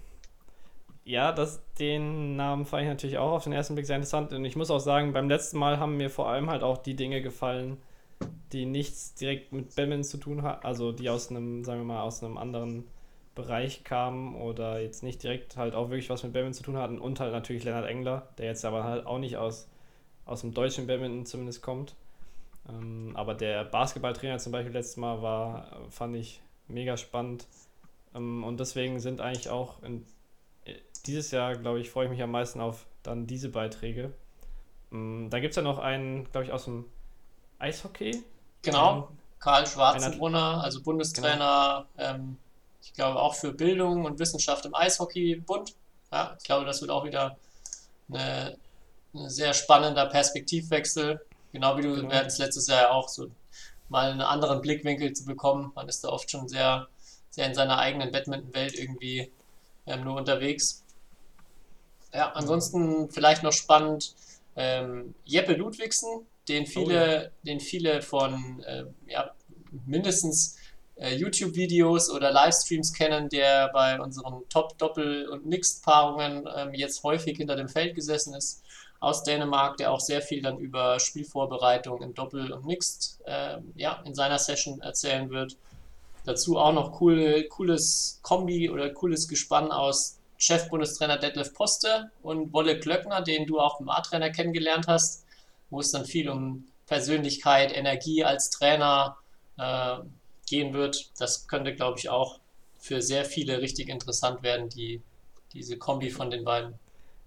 [1.05, 4.31] Ja, das, den Namen fand ich natürlich auch auf den ersten Blick sehr interessant.
[4.31, 6.95] Und ich muss auch sagen, beim letzten Mal haben mir vor allem halt auch die
[6.95, 7.81] Dinge gefallen,
[8.51, 12.01] die nichts direkt mit Badminton zu tun haben, also die aus einem, sagen wir mal,
[12.01, 12.85] aus einem anderen
[13.35, 16.99] Bereich kamen oder jetzt nicht direkt halt auch wirklich was mit Badminton zu tun hatten.
[16.99, 19.67] Und halt natürlich Lennart Engler, der jetzt aber halt auch nicht aus,
[20.25, 21.95] aus dem deutschen Badminton zumindest kommt.
[22.69, 27.47] Ähm, aber der Basketballtrainer zum Beispiel letztes Mal war, fand ich mega spannend.
[28.13, 30.05] Ähm, und deswegen sind eigentlich auch in,
[30.65, 34.13] äh, dieses Jahr, glaube ich, freue ich mich am meisten auf dann diese Beiträge.
[34.91, 36.85] Ähm, da gibt es ja noch einen, glaube ich, aus dem
[37.59, 38.23] Eishockey.
[38.61, 42.37] Genau, Ähm, Karl Schwarzenbrunner, also Bundestrainer, ähm,
[42.81, 45.75] ich glaube auch für Bildung und Wissenschaft im Eishockeybund.
[46.11, 47.37] Ja, ich glaube, das wird auch wieder
[48.09, 48.55] ein
[49.13, 51.25] sehr spannender Perspektivwechsel.
[51.51, 52.09] Genau wie du, Genau.
[52.13, 53.27] es letztes Jahr ja auch so
[53.89, 55.71] mal einen anderen Blickwinkel zu bekommen.
[55.75, 56.87] Man ist da oft schon sehr,
[57.29, 59.31] sehr in seiner eigenen Badminton-Welt irgendwie
[59.85, 60.83] ähm, nur unterwegs.
[62.13, 64.15] Ja, ansonsten vielleicht noch spannend
[64.55, 69.31] ähm, Jeppe Ludwigsen, den viele, den viele von äh, ja,
[69.85, 70.57] mindestens
[70.95, 77.55] äh, YouTube-Videos oder Livestreams kennen, der bei unseren Top-Doppel- und Mixed-Paarungen ähm, jetzt häufig hinter
[77.55, 78.63] dem Feld gesessen ist,
[78.99, 84.01] aus Dänemark, der auch sehr viel dann über Spielvorbereitung im Doppel und Mixed ähm, ja,
[84.05, 85.57] in seiner Session erzählen wird.
[86.25, 92.79] Dazu auch noch coole, cooles Kombi oder cooles Gespann aus Chefbundestrainer Detlef Poste und Wolle
[92.79, 95.25] Glöckner, den du auch im A-Trainer kennengelernt hast,
[95.69, 99.17] wo es dann viel um Persönlichkeit, Energie als Trainer
[99.57, 99.97] äh,
[100.47, 101.09] gehen wird.
[101.19, 102.39] Das könnte, glaube ich, auch
[102.77, 105.01] für sehr viele richtig interessant werden, die,
[105.53, 106.73] diese Kombi von den beiden.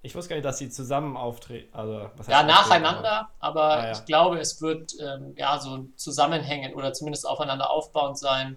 [0.02, 1.74] Ich wusste gar nicht, dass sie zusammen auftreten.
[1.74, 3.92] Also, Ja, nacheinander, aber Ah, ja.
[3.92, 8.57] ich glaube, es wird ähm, ja so zusammenhängen oder zumindest aufeinander aufbauend sein.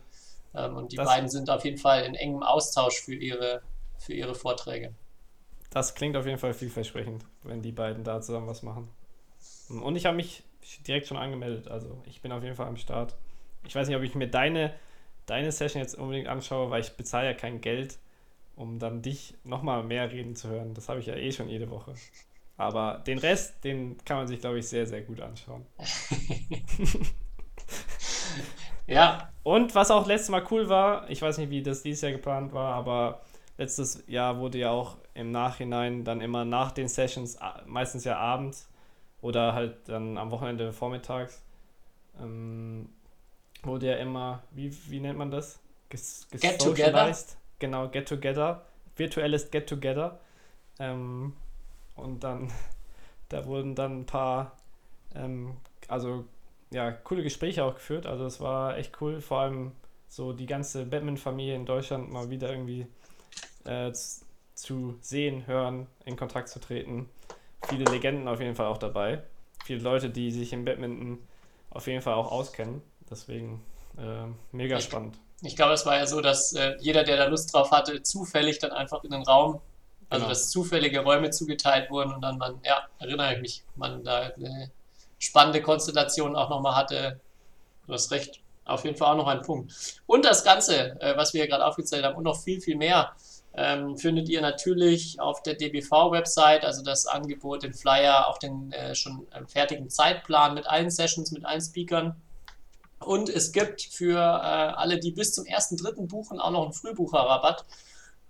[0.53, 3.61] Ähm, und die Das- beiden sind auf jeden Fall in engem Austausch für ihre,
[3.99, 4.93] für ihre Vorträge.
[5.69, 8.89] Das klingt auf jeden Fall vielversprechend, wenn die beiden da zusammen was machen.
[9.69, 10.43] Und ich habe mich
[10.87, 11.67] direkt schon angemeldet.
[11.67, 13.15] Also, ich bin auf jeden Fall am Start.
[13.67, 14.73] Ich weiß nicht, ob ich mir deine,
[15.27, 17.99] deine Session jetzt unbedingt anschaue, weil ich bezahle ja kein Geld,
[18.55, 20.73] um dann dich nochmal mehr reden zu hören.
[20.73, 21.93] Das habe ich ja eh schon jede Woche.
[22.57, 25.65] Aber den Rest, den kann man sich, glaube ich, sehr, sehr gut anschauen.
[28.87, 32.11] Ja, Und was auch letztes Mal cool war, ich weiß nicht, wie das dieses Jahr
[32.11, 33.21] geplant war, aber
[33.59, 38.69] letztes Jahr wurde ja auch im Nachhinein dann immer nach den Sessions, meistens ja abends
[39.21, 41.43] oder halt dann am Wochenende vormittags,
[42.21, 42.89] ähm,
[43.61, 45.59] wurde ja immer, wie, wie nennt man das?
[45.89, 47.13] Ges, get together.
[47.59, 48.65] Genau, Get Together.
[48.95, 50.19] Virtuelles Get Together.
[50.79, 51.33] Ähm,
[51.97, 52.49] und dann,
[53.27, 54.53] da wurden dann ein paar,
[55.13, 55.57] ähm,
[55.89, 56.23] also
[56.71, 58.05] ja, coole Gespräche auch geführt.
[58.05, 59.73] Also es war echt cool, vor allem
[60.07, 62.87] so die ganze Batman-Familie in Deutschland mal wieder irgendwie
[63.65, 63.91] äh,
[64.55, 67.09] zu sehen, hören, in Kontakt zu treten.
[67.67, 69.23] Viele Legenden auf jeden Fall auch dabei.
[69.65, 71.19] Viele Leute, die sich im Badminton
[71.69, 72.81] auf jeden Fall auch auskennen.
[73.09, 73.63] Deswegen
[73.97, 75.17] äh, mega ich, spannend.
[75.41, 78.59] Ich glaube, es war ja so, dass äh, jeder, der da Lust drauf hatte, zufällig
[78.59, 79.61] dann einfach in den Raum,
[80.09, 80.29] also genau.
[80.29, 84.71] dass zufällige Räume zugeteilt wurden und dann man, ja, erinnere ich mich, man da eine
[85.17, 87.19] spannende Konstellation auch nochmal hatte.
[87.87, 90.01] Du hast recht, auf jeden Fall auch noch ein Punkt.
[90.05, 93.13] Und das Ganze, äh, was wir gerade aufgezählt haben und noch viel, viel mehr,
[93.61, 98.95] ähm, findet ihr natürlich auf der DBV-Website, also das Angebot, den Flyer, auch den äh,
[98.95, 102.15] schon äh, fertigen Zeitplan mit allen Sessions, mit allen Speakern.
[102.99, 106.07] Und es gibt für äh, alle, die bis zum 1.3.
[106.07, 107.65] buchen, auch noch einen Frühbucherrabatt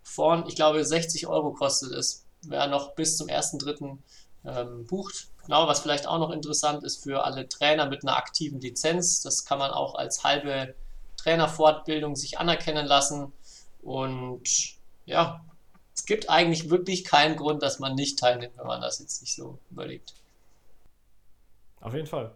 [0.01, 3.97] von, ich glaube, 60 Euro kostet es, wer noch bis zum 1.3.
[4.45, 5.27] Ähm, bucht.
[5.43, 9.21] Genau, was vielleicht auch noch interessant ist für alle Trainer mit einer aktiven Lizenz.
[9.21, 10.73] Das kann man auch als halbe
[11.17, 13.33] Trainerfortbildung sich anerkennen lassen.
[13.81, 14.78] Und
[15.09, 15.43] ja,
[15.93, 19.35] es gibt eigentlich wirklich keinen Grund, dass man nicht teilnimmt, wenn man das jetzt nicht
[19.35, 20.13] so überlegt.
[21.81, 22.31] Auf jeden Fall.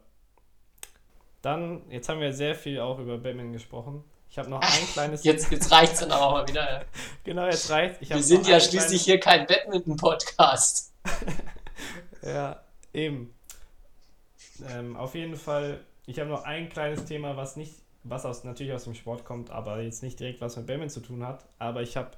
[1.42, 4.04] Dann, jetzt haben wir sehr viel auch über Batman gesprochen.
[4.30, 5.24] Ich habe noch ein kleines.
[5.24, 6.80] Jetzt, jetzt reicht es dann aber mal wieder.
[6.80, 6.86] Ja.
[7.24, 9.06] genau, jetzt reicht Wir sind ja schließlich kleines...
[9.06, 10.94] hier kein Badminton-Podcast.
[12.24, 12.64] ja,
[12.94, 13.34] eben.
[14.70, 18.74] Ähm, auf jeden Fall, ich habe noch ein kleines Thema, was nicht, was aus, natürlich
[18.74, 21.46] aus dem Sport kommt, aber jetzt nicht direkt was mit Badminton zu tun hat.
[21.60, 22.12] Aber ich habe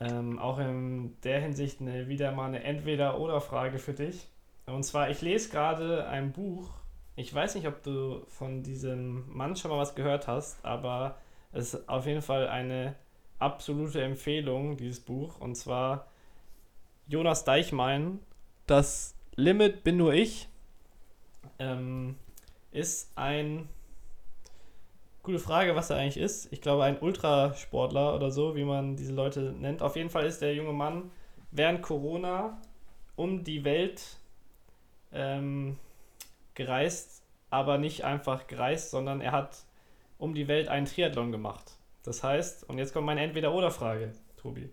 [0.00, 4.28] ähm, auch in der Hinsicht eine, wieder mal eine Entweder-Oder-Frage für dich.
[4.66, 6.70] Und zwar, ich lese gerade ein Buch.
[7.14, 11.16] Ich weiß nicht, ob du von diesem Mann schon mal was gehört hast, aber
[11.52, 12.94] es ist auf jeden Fall eine
[13.38, 15.40] absolute Empfehlung, dieses Buch.
[15.40, 16.08] Und zwar
[17.08, 18.18] Jonas Deichmein,
[18.66, 20.48] Das Limit bin nur ich,
[21.58, 22.16] ähm,
[22.72, 23.68] ist ein
[25.26, 26.52] Gute Frage, was er eigentlich ist.
[26.52, 29.82] Ich glaube, ein Ultrasportler oder so, wie man diese Leute nennt.
[29.82, 31.10] Auf jeden Fall ist der junge Mann
[31.50, 32.62] während Corona
[33.16, 34.18] um die Welt
[35.12, 35.78] ähm,
[36.54, 39.64] gereist, aber nicht einfach gereist, sondern er hat
[40.16, 41.72] um die Welt einen Triathlon gemacht.
[42.04, 44.70] Das heißt, und jetzt kommt meine Entweder-Oder-Frage, Tobi.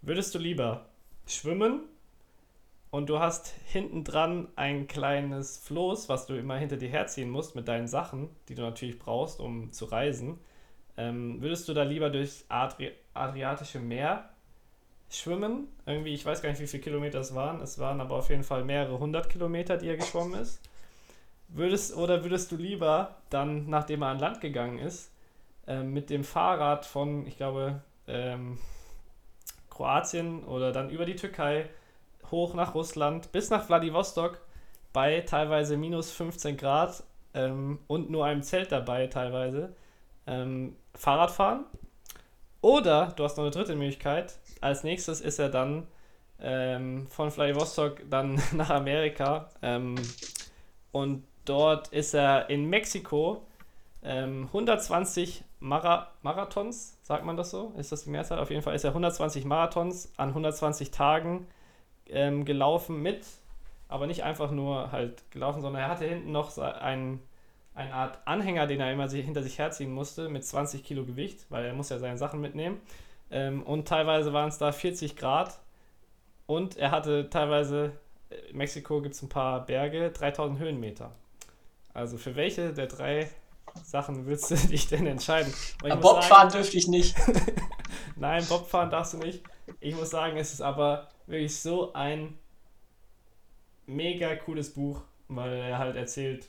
[0.00, 0.86] Würdest du lieber
[1.26, 1.80] schwimmen
[2.90, 7.54] und du hast hinten dran ein kleines Floß, was du immer hinter dir herziehen musst
[7.56, 10.38] mit deinen Sachen, die du natürlich brauchst, um zu reisen.
[10.96, 14.30] Ähm, würdest du da lieber durchs Adri Adriatische Meer
[15.10, 15.68] schwimmen?
[15.84, 17.60] Irgendwie, ich weiß gar nicht, wie viele Kilometer es waren.
[17.60, 20.60] Es waren aber auf jeden Fall mehrere hundert Kilometer, die er geschwommen ist.
[21.48, 25.12] Würdest, oder würdest du lieber dann, nachdem er an Land gegangen ist,
[25.66, 28.58] äh, mit dem Fahrrad von, ich glaube, ähm,
[29.70, 31.68] Kroatien oder dann über die Türkei
[32.30, 34.40] hoch nach Russland bis nach Vladivostok
[34.92, 37.02] bei teilweise minus 15 Grad
[37.34, 39.74] ähm, und nur einem Zelt dabei teilweise
[40.26, 41.64] ähm, Fahrrad fahren.
[42.62, 44.38] Oder du hast noch eine dritte Möglichkeit.
[44.60, 45.86] Als nächstes ist er dann
[46.40, 49.96] ähm, von Vladivostok dann nach Amerika ähm,
[50.92, 53.42] und dort ist er in Mexiko
[54.02, 57.72] 120 ähm, Mara Marathons, sagt man das so?
[57.76, 58.38] Ist das die Mehrzahl?
[58.38, 61.46] Auf jeden Fall ist er 120 Marathons an 120 Tagen
[62.10, 63.26] ähm, gelaufen mit,
[63.88, 67.20] aber nicht einfach nur halt gelaufen, sondern er hatte hinten noch einen,
[67.74, 71.64] eine Art Anhänger, den er immer hinter sich herziehen musste, mit 20 Kilo Gewicht, weil
[71.64, 72.80] er muss ja seine Sachen mitnehmen.
[73.30, 75.58] Ähm, und teilweise waren es da 40 Grad
[76.46, 77.92] und er hatte teilweise,
[78.30, 81.12] in äh, Mexiko gibt es ein paar Berge, 3000 Höhenmeter.
[81.92, 83.28] Also für welche der drei
[83.82, 85.52] Sachen willst du dich denn entscheiden?
[86.00, 87.16] Bobfahren dürfte ich nicht.
[88.16, 89.42] Nein, Bobfahren darfst du nicht.
[89.80, 92.38] Ich muss sagen, es ist aber wirklich so ein
[93.86, 96.46] mega cooles Buch, weil er halt erzählt,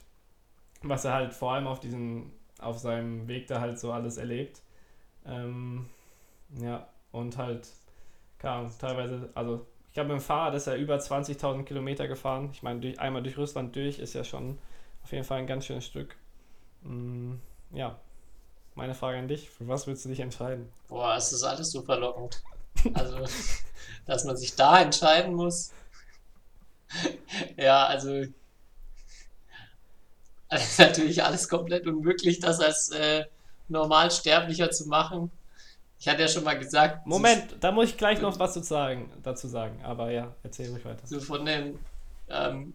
[0.81, 4.61] was er halt vor allem auf diesem, auf seinem Weg da halt so alles erlebt.
[5.25, 5.87] Ähm,
[6.59, 7.67] ja, und halt,
[8.39, 12.49] keine teilweise, also ich glaube, mit dem Fahrrad ist er über 20.000 Kilometer gefahren.
[12.51, 14.59] Ich meine, durch, einmal durch Russland durch ist ja schon
[15.03, 16.15] auf jeden Fall ein ganz schönes Stück.
[16.83, 17.35] Mm,
[17.71, 17.99] ja,
[18.75, 20.69] meine Frage an dich: Für was willst du dich entscheiden?
[20.87, 22.43] Boah, es ist alles super lockend.
[22.93, 23.19] Also,
[24.05, 25.71] dass man sich da entscheiden muss.
[27.57, 28.23] ja, also.
[30.49, 33.25] Ist natürlich alles komplett unmöglich, das als äh,
[33.67, 35.29] Normalsterblicher zu machen.
[35.99, 37.05] Ich hatte ja schon mal gesagt.
[37.05, 39.83] Moment, so, da muss ich gleich noch was zu sagen, dazu sagen.
[39.83, 41.05] Aber ja, erzähl ruhig weiter.
[41.05, 41.79] So von dem.
[42.29, 42.73] Ähm,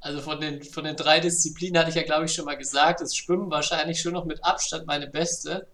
[0.00, 3.00] Also von den, von den drei Disziplinen hatte ich ja, glaube ich, schon mal gesagt,
[3.00, 5.66] das Schwimmen wahrscheinlich schon noch mit Abstand meine beste.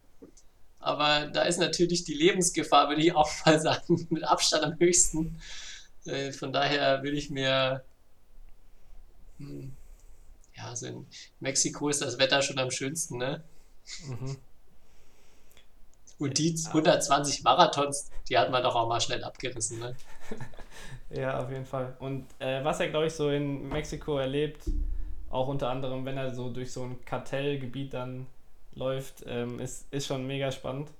[0.81, 5.41] Aber da ist natürlich die Lebensgefahr, würde ich auch mal sagen, mit Abstand am höchsten.
[6.07, 7.85] Äh, von daher würde ich mir.
[9.39, 9.72] Hm,
[10.57, 11.07] ja, also in
[11.39, 13.45] Mexiko ist das Wetter schon am schönsten, ne?
[14.07, 14.37] Mhm.
[16.18, 19.95] Und die 120 Marathons, die hat man doch auch mal schnell abgerissen, ne?
[21.11, 21.97] Ja, auf jeden Fall.
[21.99, 24.70] Und äh, was er, glaube ich, so in Mexiko erlebt,
[25.28, 28.28] auch unter anderem, wenn er so durch so ein Kartellgebiet dann
[28.75, 30.91] läuft, ähm, ist, ist schon mega spannend.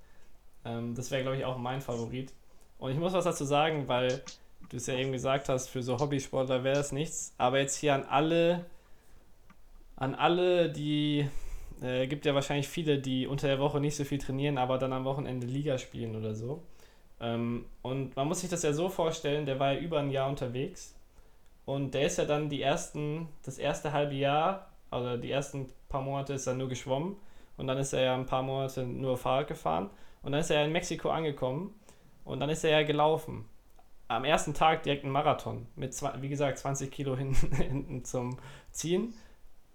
[0.65, 2.33] Ähm, das wäre, glaube ich, auch mein Favorit.
[2.79, 4.23] Und ich muss was dazu sagen, weil
[4.69, 7.35] du es ja eben gesagt hast, für so Hobbysportler wäre das nichts.
[7.39, 8.67] Aber jetzt hier an alle,
[9.97, 11.29] an alle, die
[11.83, 14.93] äh, gibt ja wahrscheinlich viele, die unter der Woche nicht so viel trainieren, aber dann
[14.93, 16.63] am Wochenende Liga spielen oder so.
[17.21, 20.29] Ähm, und man muss sich das ja so vorstellen, der war ja über ein Jahr
[20.29, 20.95] unterwegs
[21.67, 26.03] und der ist ja dann die ersten, das erste halbe Jahr, also die ersten paar
[26.03, 27.17] Monate ist er nur geschwommen
[27.61, 29.91] und dann ist er ja ein paar Monate nur Fahrrad gefahren
[30.23, 31.75] und dann ist er ja in Mexiko angekommen
[32.25, 33.45] und dann ist er ja gelaufen.
[34.09, 38.39] Am ersten Tag direkt ein Marathon mit, wie gesagt, 20 Kilo hinten, hinten zum
[38.73, 39.15] Ziehen.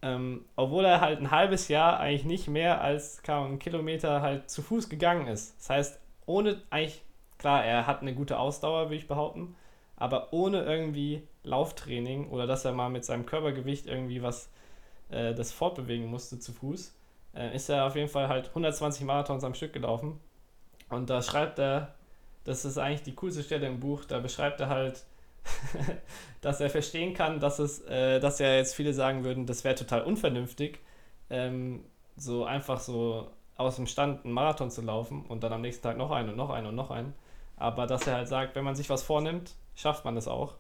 [0.02, 4.50] Ähm, obwohl er halt ein halbes Jahr eigentlich nicht mehr als kaum einen Kilometer halt
[4.50, 5.58] zu Fuß gegangen ist.
[5.58, 7.02] Das heißt, ohne eigentlich
[7.38, 9.56] Klar, er hat eine gute Ausdauer, würde ich behaupten,
[9.98, 14.50] aber ohne irgendwie Lauftraining oder dass er mal mit seinem Körpergewicht irgendwie was
[15.10, 16.96] äh, das fortbewegen musste zu Fuß,
[17.36, 20.20] äh, ist er auf jeden Fall halt 120 Marathons am Stück gelaufen.
[20.90, 21.96] Und da schreibt er,
[22.44, 25.04] das ist eigentlich die coolste Stelle im Buch, da beschreibt er halt,
[26.42, 29.76] dass er verstehen kann, dass es, äh, dass ja jetzt viele sagen würden, das wäre
[29.76, 30.80] total unvernünftig,
[31.30, 31.84] ähm,
[32.16, 35.98] so einfach so aus dem Stand einen Marathon zu laufen und dann am nächsten Tag
[35.98, 37.14] noch einen und noch einen und noch einen.
[37.58, 40.56] Aber dass er halt sagt, wenn man sich was vornimmt, schafft man es auch.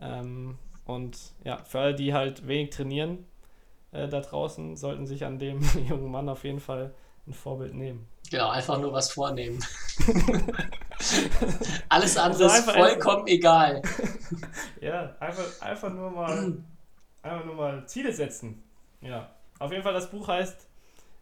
[0.00, 3.26] Ähm, und ja, für alle, die halt wenig trainieren
[3.92, 6.94] äh, da draußen, sollten sich an dem jungen Mann auf jeden Fall
[7.26, 8.08] ein Vorbild nehmen.
[8.30, 9.62] Genau, einfach nur was vornehmen.
[11.88, 13.82] Alles andere also ist vollkommen egal.
[14.80, 16.56] ja, einfach, einfach nur mal
[17.22, 18.62] einfach nur mal Ziele setzen.
[19.00, 19.30] Ja.
[19.58, 20.68] Auf jeden Fall, das Buch heißt,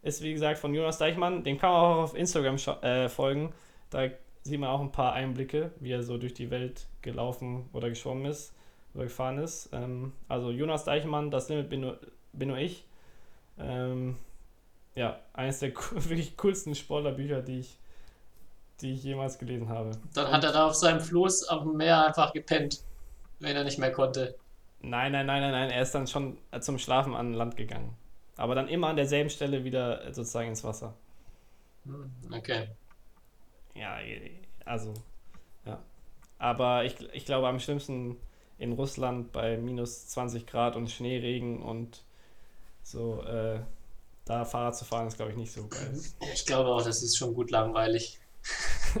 [0.01, 1.43] ist wie gesagt von Jonas Deichmann.
[1.43, 3.53] Den kann man auch auf Instagram äh, folgen.
[3.89, 4.07] Da
[4.43, 8.25] sieht man auch ein paar Einblicke, wie er so durch die Welt gelaufen oder geschwommen
[8.25, 8.53] ist
[8.95, 9.69] oder gefahren ist.
[9.73, 11.69] Ähm, also Jonas Deichmann, das Limit
[12.33, 12.85] bin nur, ich.
[13.59, 14.17] Ähm,
[14.95, 17.77] ja, eines der wirklich coolsten Sportlerbücher, die ich,
[18.81, 19.91] die ich jemals gelesen habe.
[20.13, 22.81] Dann Und hat er da auf seinem Floß auf dem Meer einfach gepennt,
[23.39, 24.35] wenn er nicht mehr konnte.
[24.81, 27.95] Nein, nein, nein, nein, nein, er ist dann schon zum Schlafen an Land gegangen.
[28.37, 30.95] Aber dann immer an derselben Stelle wieder sozusagen ins Wasser.
[31.85, 32.67] Hm, okay
[33.75, 33.97] ja,
[34.65, 34.93] also,
[35.65, 35.79] ja.
[36.39, 38.17] Aber ich, ich glaube, am schlimmsten
[38.57, 42.03] in Russland bei minus 20 Grad und Schneeregen und
[42.83, 43.59] so, äh,
[44.25, 45.99] da Fahrrad zu fahren, ist, glaube ich, nicht so geil.
[46.33, 48.19] Ich glaube auch, das ist schon gut langweilig.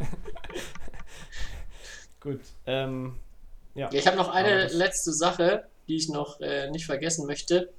[2.19, 2.41] gut.
[2.65, 3.17] Ähm,
[3.75, 3.89] ja.
[3.91, 7.71] Ich habe noch eine letzte Sache, die ich noch äh, nicht vergessen möchte.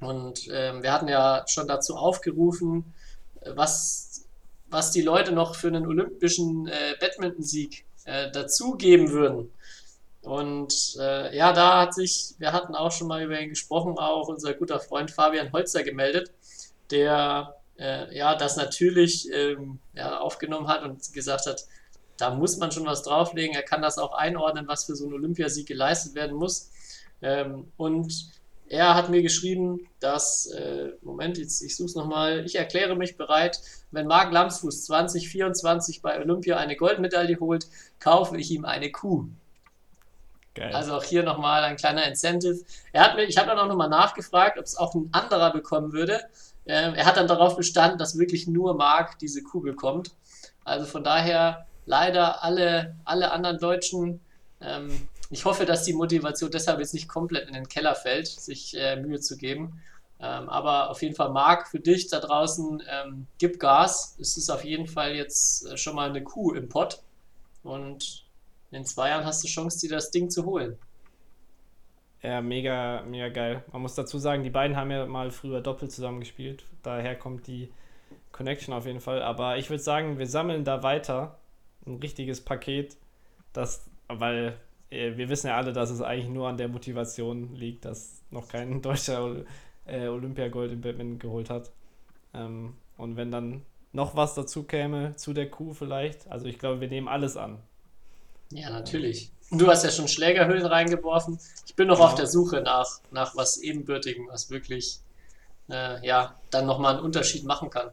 [0.00, 2.92] Und ähm, wir hatten ja schon dazu aufgerufen,
[3.44, 4.12] was
[4.72, 9.52] was die Leute noch für einen olympischen äh, Badmintonsieg äh, dazugeben würden.
[10.22, 14.28] Und äh, ja, da hat sich, wir hatten auch schon mal über ihn gesprochen, auch
[14.28, 16.30] unser guter Freund Fabian Holzer gemeldet,
[16.90, 21.66] der äh, ja das natürlich ähm, ja, aufgenommen hat und gesagt hat,
[22.18, 23.54] da muss man schon was drauflegen.
[23.56, 26.70] Er kann das auch einordnen, was für so einen Olympiasieg geleistet werden muss.
[27.20, 28.30] Ähm, und
[28.68, 33.16] er hat mir geschrieben, dass, äh, Moment, jetzt, ich suche es nochmal, ich erkläre mich
[33.16, 33.60] bereit,
[33.90, 37.66] wenn Marc Lamsfuß 2024 bei Olympia eine Goldmedaille holt,
[37.98, 39.26] kaufe ich ihm eine Kuh.
[40.54, 40.74] Geil.
[40.74, 42.60] Also auch hier nochmal ein kleiner Incentive.
[42.92, 45.92] Er hat mir, ich habe dann auch nochmal nachgefragt, ob es auch ein anderer bekommen
[45.92, 46.20] würde.
[46.66, 50.12] Ähm, er hat dann darauf bestanden, dass wirklich nur Marc diese Kuh bekommt.
[50.64, 54.20] Also von daher leider alle, alle anderen Deutschen
[54.60, 58.76] ähm, ich hoffe, dass die Motivation deshalb jetzt nicht komplett in den Keller fällt, sich
[58.76, 59.80] äh, Mühe zu geben.
[60.20, 64.16] Ähm, aber auf jeden Fall, Marc, für dich da draußen, ähm, gib Gas.
[64.20, 67.02] Es ist auf jeden Fall jetzt äh, schon mal eine Kuh im Pott.
[67.62, 68.26] Und
[68.72, 70.78] in zwei Jahren hast du Chance, dir das Ding zu holen.
[72.22, 73.64] Ja, mega, mega geil.
[73.72, 76.64] Man muss dazu sagen, die beiden haben ja mal früher doppelt zusammen gespielt.
[76.82, 77.72] Daher kommt die
[78.30, 79.22] Connection auf jeden Fall.
[79.22, 81.38] Aber ich würde sagen, wir sammeln da weiter
[81.86, 82.96] ein richtiges Paket,
[83.52, 84.56] das, weil
[84.90, 88.48] äh, wir wissen ja alle, dass es eigentlich nur an der Motivation liegt, dass noch
[88.48, 89.44] kein deutscher
[89.84, 91.72] äh, Olympiagold im Badminton geholt hat.
[92.34, 93.62] Ähm, und wenn dann
[93.92, 97.58] noch was dazu käme, zu der Kuh vielleicht, also ich glaube, wir nehmen alles an.
[98.52, 99.32] Ja, natürlich.
[99.50, 101.38] Du hast ja schon Schlägerhüllen reingeworfen.
[101.66, 105.00] Ich bin noch auf der Suche nach, nach was Ebenbürtigem, was wirklich
[105.68, 107.90] äh, ja, dann nochmal einen Unterschied machen kann.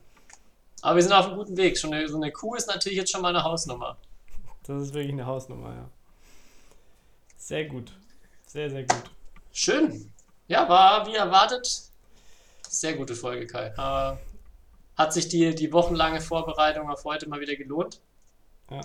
[0.82, 1.78] Aber wir sind auf einem guten Weg.
[1.78, 3.98] Schon eine, so eine Kuh ist natürlich jetzt schon mal eine Hausnummer.
[4.64, 5.90] Das ist wirklich eine Hausnummer, ja.
[7.38, 7.92] Sehr gut.
[8.46, 9.04] Sehr, sehr gut.
[9.52, 10.12] Schön.
[10.48, 11.84] Ja, war wie erwartet.
[12.68, 13.68] Sehr gute Folge, Kai.
[13.78, 14.18] Äh,
[14.98, 18.00] hat sich die, die wochenlange Vorbereitung auf heute mal wieder gelohnt.
[18.70, 18.82] Ja.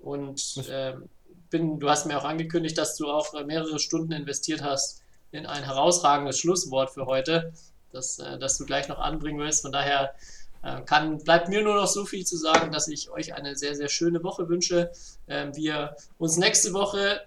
[0.00, 1.08] Und ähm,
[1.50, 5.46] bin, du hast mir auch angekündigt, dass du auch äh, mehrere Stunden investiert hast in
[5.46, 7.52] ein herausragendes Schlusswort für heute,
[7.92, 9.62] das, äh, das du gleich noch anbringen willst.
[9.62, 10.14] Von daher
[10.62, 13.74] äh, kann, bleibt mir nur noch so viel zu sagen, dass ich euch eine sehr,
[13.74, 14.90] sehr schöne Woche wünsche.
[15.28, 17.22] Ähm, wir uns nächste Woche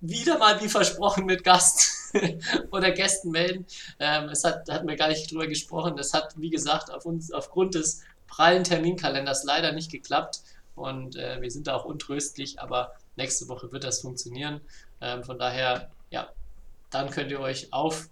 [0.00, 2.12] wieder mal wie versprochen mit Gast
[2.70, 3.66] oder Gästen melden.
[3.98, 5.98] Ähm, es hat, hatten wir gar nicht drüber gesprochen.
[5.98, 10.40] Es hat, wie gesagt, auf uns, aufgrund des prallen Terminkalenders leider nicht geklappt.
[10.74, 14.60] Und äh, wir sind da auch untröstlich, aber nächste Woche wird das funktionieren.
[15.00, 16.30] Ähm, von daher, ja,
[16.90, 18.08] dann könnt ihr euch auf,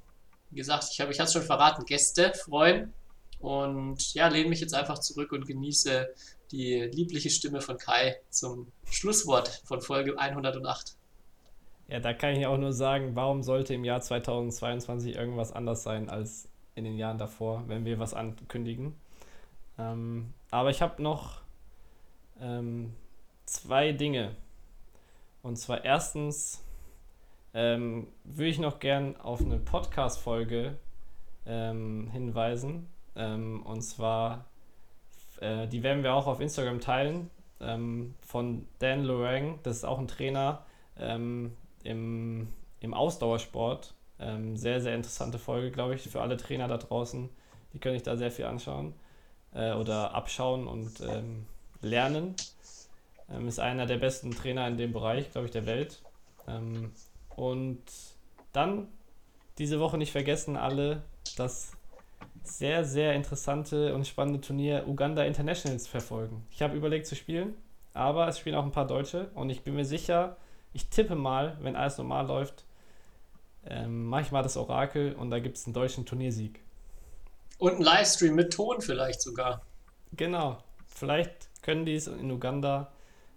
[0.51, 2.93] wie gesagt, ich habe ich es schon verraten, Gäste freuen.
[3.39, 6.09] Und ja, lehne mich jetzt einfach zurück und genieße
[6.53, 10.97] die liebliche Stimme von Kai zum Schlusswort von Folge 108.
[11.89, 16.11] Ja, da kann ich auch nur sagen, warum sollte im Jahr 2022 irgendwas anders sein
[16.11, 18.95] als in den Jahren davor, wenn wir was ankündigen.
[19.79, 21.41] Ähm, aber ich habe noch
[22.41, 22.95] ähm,
[23.47, 24.37] zwei Dinge.
[25.43, 26.65] Und zwar erstens
[27.55, 30.79] ähm, würde ich noch gern auf eine Podcast-Folge
[31.47, 32.89] ähm, hinweisen.
[33.17, 34.45] Ähm, und zwar,
[35.41, 37.31] äh, die werden wir auch auf Instagram teilen,
[37.61, 39.59] ähm, von Dan Lorang.
[39.63, 40.65] Das ist auch ein Trainer
[40.99, 42.49] ähm, im,
[42.81, 43.95] im Ausdauersport.
[44.53, 47.31] Sehr, sehr interessante Folge, glaube ich, für alle Trainer da draußen.
[47.73, 48.93] Die können sich da sehr viel anschauen
[49.55, 51.47] äh, oder abschauen und ähm,
[51.81, 52.35] lernen.
[53.31, 56.03] Ähm, ist einer der besten Trainer in dem Bereich, glaube ich, der Welt.
[56.49, 56.93] Ähm,
[57.37, 57.83] und
[58.53, 58.89] dann
[59.59, 61.03] diese Woche nicht vergessen, alle
[61.37, 61.73] das
[62.43, 66.47] sehr, sehr interessante und spannende Turnier Uganda Internationals verfolgen.
[66.51, 67.55] Ich habe überlegt zu spielen,
[67.93, 70.37] aber es spielen auch ein paar Deutsche und ich bin mir sicher,
[70.73, 72.65] ich tippe mal, wenn alles normal läuft,
[73.67, 76.61] ähm, mache ich mal das Orakel und da gibt es einen deutschen Turniersieg.
[77.59, 79.63] Und ein Livestream mit Ton vielleicht sogar.
[80.13, 80.59] Genau.
[80.87, 82.93] Vielleicht können die es in Uganda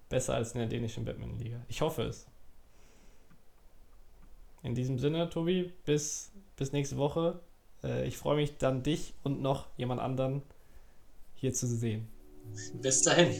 [0.09, 1.57] besser als in der dänischen Badminton-Liga.
[1.67, 2.27] Ich hoffe es.
[4.61, 7.39] In diesem Sinne, Tobi, bis, bis nächste Woche.
[7.83, 10.41] Äh, ich freue mich dann, dich und noch jemand anderen
[11.33, 12.07] hier zu sehen.
[12.81, 13.31] Bis dahin.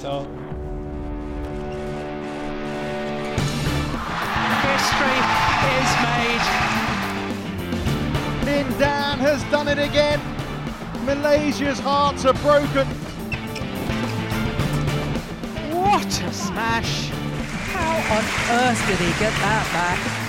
[0.00, 0.26] Ciao.
[4.62, 5.18] History
[5.80, 6.44] is made.
[8.46, 10.20] Lin Dan has done it again.
[11.04, 13.01] Malaysia's hearts are broken.
[16.02, 17.10] What a smash!
[17.70, 18.24] How on
[18.58, 20.21] earth did he get that back?